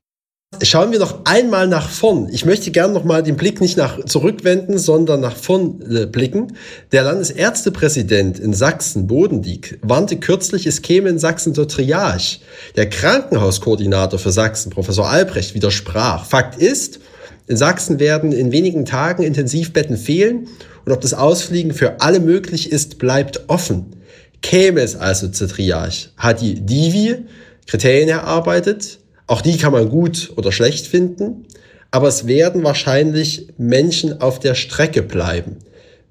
[0.63, 2.29] Schauen wir noch einmal nach vorn.
[2.33, 6.57] Ich möchte gerne noch mal den Blick nicht nach zurückwenden, sondern nach vorn äh, blicken.
[6.93, 12.39] Der Landesärztepräsident in Sachsen, Bodendieck, warnte kürzlich, es käme in Sachsen zur Triage.
[12.77, 16.25] Der Krankenhauskoordinator für Sachsen, Professor Albrecht, widersprach.
[16.25, 17.01] Fakt ist,
[17.49, 20.49] in Sachsen werden in wenigen Tagen Intensivbetten fehlen
[20.85, 23.97] und ob das Ausfliegen für alle möglich ist, bleibt offen.
[24.43, 27.25] Käme es also zur Triage, hat die Divi
[27.67, 31.47] Kriterien erarbeitet, auch die kann man gut oder schlecht finden,
[31.91, 35.57] aber es werden wahrscheinlich Menschen auf der Strecke bleiben.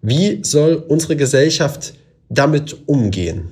[0.01, 1.93] Wie soll unsere Gesellschaft
[2.29, 3.49] damit umgehen?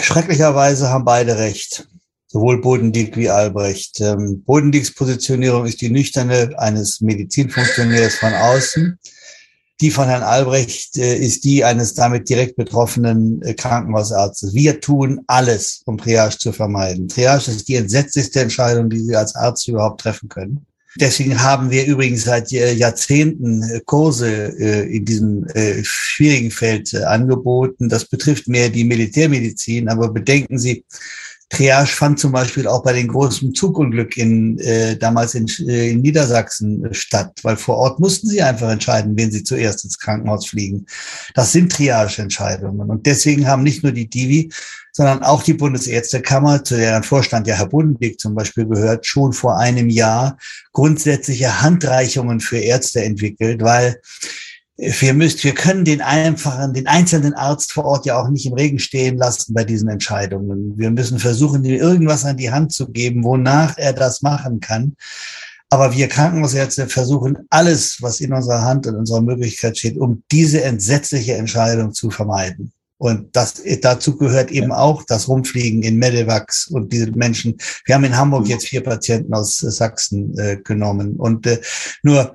[0.00, 1.88] Schrecklicherweise haben beide recht,
[2.28, 4.00] sowohl Bodendieck wie Albrecht.
[4.00, 8.98] Ähm, Bodendiegs Positionierung ist die nüchterne eines Medizinfunktionärs von außen.
[9.82, 14.54] Die von Herrn Albrecht äh, ist die eines damit direkt betroffenen äh, Krankenhausarztes.
[14.54, 17.08] Wir tun alles, um Triage zu vermeiden.
[17.08, 20.64] Triage ist die entsetzlichste Entscheidung, die Sie als Arzt überhaupt treffen können.
[21.00, 25.46] Deswegen haben wir übrigens seit äh, Jahrzehnten Kurse in diesem
[25.82, 27.88] schwierigen Feld angeboten.
[27.88, 30.84] Das betrifft mehr die Militärmedizin, aber bedenken Sie,
[31.52, 36.00] Triage fand zum Beispiel auch bei den großen Zugunglück in, äh, damals in, äh, in
[36.00, 40.46] Niedersachsen äh, statt, weil vor Ort mussten sie einfach entscheiden, wen sie zuerst ins Krankenhaus
[40.46, 40.86] fliegen.
[41.34, 42.88] Das sind Triage-Entscheidungen.
[42.88, 44.50] Und deswegen haben nicht nur die Divi,
[44.92, 49.58] sondern auch die Bundesärztekammer, zu deren Vorstand ja Herr Bundendick zum Beispiel gehört, schon vor
[49.58, 50.38] einem Jahr
[50.72, 54.00] grundsätzliche Handreichungen für Ärzte entwickelt, weil
[54.82, 58.54] wir müssen, wir können den einfachen, den einzelnen Arzt vor Ort ja auch nicht im
[58.54, 60.76] Regen stehen lassen bei diesen Entscheidungen.
[60.76, 64.96] Wir müssen versuchen, ihm irgendwas an die Hand zu geben, wonach er das machen kann.
[65.70, 70.62] Aber wir Krankenhausärzte versuchen alles, was in unserer Hand und unserer Möglichkeit steht, um diese
[70.64, 72.72] entsetzliche Entscheidung zu vermeiden.
[72.98, 77.56] Und das, dazu gehört eben auch das Rumfliegen in Medevacs und diese Menschen.
[77.84, 81.16] Wir haben in Hamburg jetzt vier Patienten aus Sachsen äh, genommen.
[81.16, 81.60] Und äh,
[82.02, 82.34] nur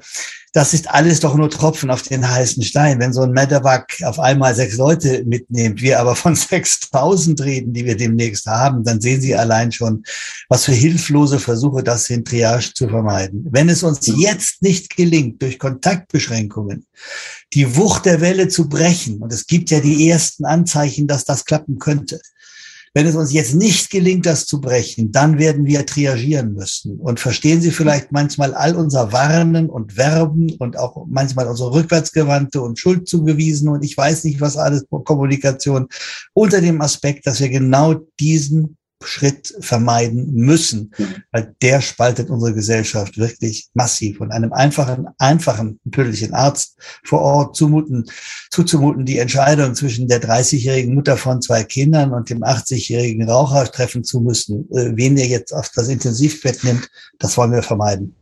[0.57, 2.99] das ist alles doch nur Tropfen auf den heißen Stein.
[2.99, 7.85] Wenn so ein Medevac auf einmal sechs Leute mitnimmt, wir aber von 6000 reden, die
[7.85, 10.01] wir demnächst haben, dann sehen Sie allein schon,
[10.49, 13.45] was für hilflose Versuche das sind, Triage zu vermeiden.
[13.51, 16.87] Wenn es uns jetzt nicht gelingt, durch Kontaktbeschränkungen
[17.53, 21.45] die Wucht der Welle zu brechen, und es gibt ja die ersten Anzeichen, dass das
[21.45, 22.19] klappen könnte,
[22.97, 26.99] wenn es uns jetzt nicht gelingt, das zu brechen, dann werden wir triagieren müssen.
[26.99, 32.59] Und verstehen Sie vielleicht manchmal all unser Warnen und Werben und auch manchmal unsere rückwärtsgewandte
[32.59, 35.89] und Schuldzugewiesen und ich weiß nicht was alles Kommunikation
[36.33, 40.91] unter dem Aspekt, dass wir genau diesen Schritt vermeiden müssen,
[41.31, 44.19] weil der spaltet unsere Gesellschaft wirklich massiv.
[44.19, 48.05] Und einem einfachen, einfachen, natürlichen Arzt vor Ort zumuten,
[48.49, 54.03] zuzumuten, die Entscheidung zwischen der 30-jährigen Mutter von zwei Kindern und dem 80-jährigen Raucher treffen
[54.03, 56.89] zu müssen, äh, wen er jetzt auf das Intensivbett nimmt,
[57.19, 58.15] das wollen wir vermeiden.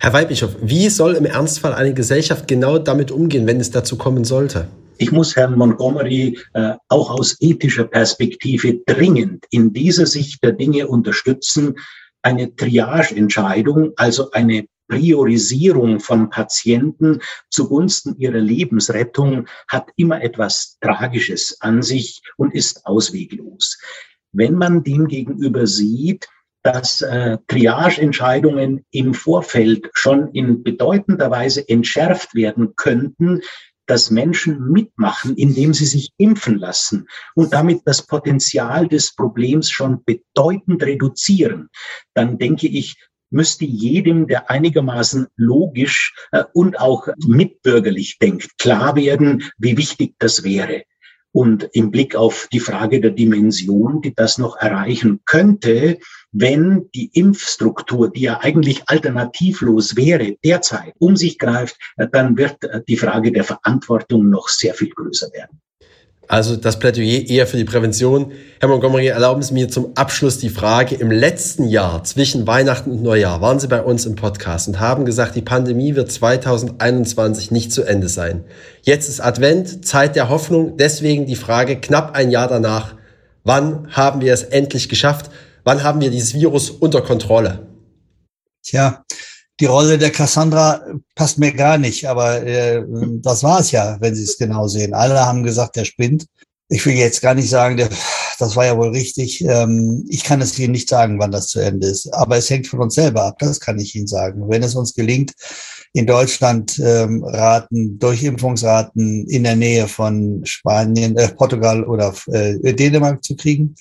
[0.00, 4.24] Herr Weidbischof, wie soll im Ernstfall eine Gesellschaft genau damit umgehen, wenn es dazu kommen
[4.24, 4.68] sollte?
[4.98, 10.86] Ich muss Herrn Montgomery äh, auch aus ethischer Perspektive dringend in dieser Sicht der Dinge
[10.86, 11.78] unterstützen.
[12.22, 17.20] Eine Triage-Entscheidung, also eine Priorisierung von Patienten
[17.50, 23.78] zugunsten ihrer Lebensrettung hat immer etwas Tragisches an sich und ist ausweglos.
[24.32, 26.28] Wenn man demgegenüber sieht,
[26.62, 33.40] dass äh, Triage-Entscheidungen im Vorfeld schon in bedeutender Weise entschärft werden könnten,
[33.86, 40.04] dass Menschen mitmachen, indem sie sich impfen lassen und damit das Potenzial des Problems schon
[40.04, 41.68] bedeutend reduzieren,
[42.14, 42.96] dann denke ich,
[43.30, 50.44] müsste jedem, der einigermaßen logisch äh, und auch mitbürgerlich denkt, klar werden, wie wichtig das
[50.44, 50.84] wäre.
[51.32, 55.98] Und im Blick auf die Frage der Dimension, die das noch erreichen könnte,
[56.30, 61.76] wenn die Impfstruktur, die ja eigentlich alternativlos wäre, derzeit um sich greift,
[62.12, 65.60] dann wird die Frage der Verantwortung noch sehr viel größer werden.
[66.32, 68.32] Also das Plädoyer eher für die Prävention.
[68.58, 70.94] Herr Montgomery, erlauben Sie mir zum Abschluss die Frage.
[70.94, 75.04] Im letzten Jahr zwischen Weihnachten und Neujahr waren Sie bei uns im Podcast und haben
[75.04, 78.44] gesagt, die Pandemie wird 2021 nicht zu Ende sein.
[78.80, 80.78] Jetzt ist Advent, Zeit der Hoffnung.
[80.78, 82.94] Deswegen die Frage knapp ein Jahr danach.
[83.44, 85.30] Wann haben wir es endlich geschafft?
[85.64, 87.66] Wann haben wir dieses Virus unter Kontrolle?
[88.62, 89.04] Tja,
[89.62, 90.84] die Rolle der Cassandra
[91.14, 92.82] passt mir gar nicht, aber äh,
[93.20, 94.92] das war es ja, wenn Sie es genau sehen.
[94.92, 96.26] Alle haben gesagt, der spinnt.
[96.68, 97.88] Ich will jetzt gar nicht sagen, der,
[98.40, 99.40] das war ja wohl richtig.
[99.44, 102.66] Ähm, ich kann es Ihnen nicht sagen, wann das zu Ende ist, aber es hängt
[102.66, 103.36] von uns selber ab.
[103.38, 104.50] Das kann ich Ihnen sagen.
[104.50, 105.32] Wenn es uns gelingt,
[105.92, 113.22] in Deutschland ähm, Raten, Durchimpfungsraten in der Nähe von Spanien, äh, Portugal oder äh, Dänemark
[113.22, 113.76] zu kriegen,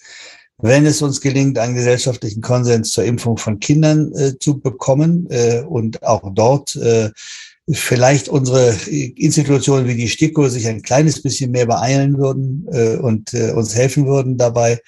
[0.62, 5.62] wenn es uns gelingt, einen gesellschaftlichen Konsens zur Impfung von Kindern äh, zu bekommen äh,
[5.62, 7.10] und auch dort äh,
[7.70, 13.34] vielleicht unsere Institutionen wie die STIKO sich ein kleines bisschen mehr beeilen würden äh, und
[13.34, 14.80] äh, uns helfen würden dabei,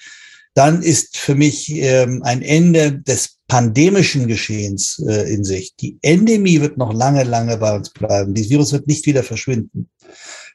[0.54, 5.80] dann ist für mich ähm, ein Ende des pandemischen Geschehens äh, in Sicht.
[5.80, 8.34] Die Endemie wird noch lange, lange bei uns bleiben.
[8.34, 9.88] Dieses Virus wird nicht wieder verschwinden.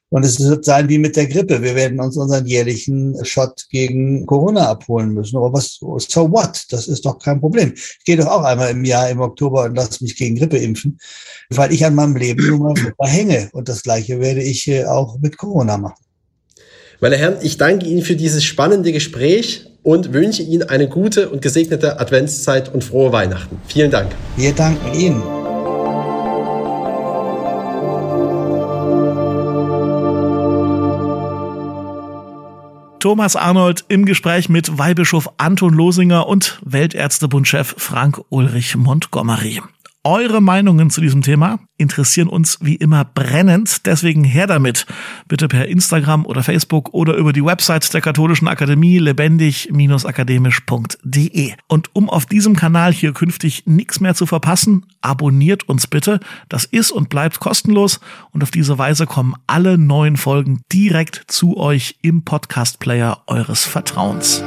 [0.10, 1.62] Und es wird sein wie mit der Grippe.
[1.62, 5.38] Wir werden uns unseren jährlichen Shot gegen Corona abholen müssen.
[5.38, 6.66] Aber was, so what?
[6.70, 7.74] Das ist doch kein Problem.
[7.76, 11.00] Ich gehe doch auch einmal im Jahr im Oktober und lasse mich gegen Grippe impfen,
[11.50, 13.50] weil ich an meinem Leben nun mal hänge.
[13.54, 16.04] Und das Gleiche werde ich äh, auch mit Corona machen.
[17.02, 21.42] Meine Herren, ich danke Ihnen für dieses spannende Gespräch und wünsche Ihnen eine gute und
[21.42, 23.58] gesegnete Adventszeit und frohe Weihnachten.
[23.68, 24.12] Vielen Dank.
[24.36, 25.39] Wir danken Ihnen.
[33.00, 39.62] Thomas Arnold im Gespräch mit Weihbischof Anton Losinger und Weltärztebundchef Frank Ulrich Montgomery.
[40.10, 44.88] Eure Meinungen zu diesem Thema interessieren uns wie immer brennend, deswegen her damit.
[45.28, 51.54] Bitte per Instagram oder Facebook oder über die Website der Katholischen Akademie lebendig-akademisch.de.
[51.68, 56.20] Und um auf diesem Kanal hier künftig nichts mehr zu verpassen, abonniert uns bitte.
[56.50, 58.00] Das ist und bleibt kostenlos
[58.32, 64.42] und auf diese Weise kommen alle neuen Folgen direkt zu euch im Podcast-Player eures Vertrauens.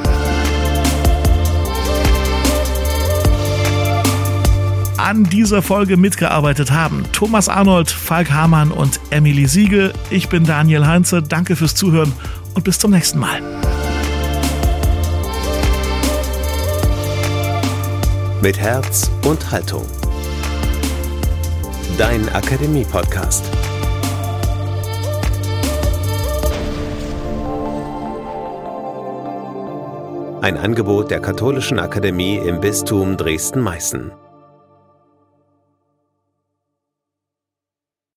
[5.03, 7.05] An dieser Folge mitgearbeitet haben.
[7.13, 9.93] Thomas Arnold, Falk Hamann und Emily Siegel.
[10.11, 11.23] Ich bin Daniel Heinze.
[11.23, 12.13] Danke fürs Zuhören
[12.55, 13.41] und bis zum nächsten Mal.
[18.41, 19.85] Mit Herz und Haltung.
[21.99, 23.45] Dein Akademie-Podcast.
[30.41, 34.22] Ein Angebot der Katholischen Akademie im Bistum Dresden-Meißen.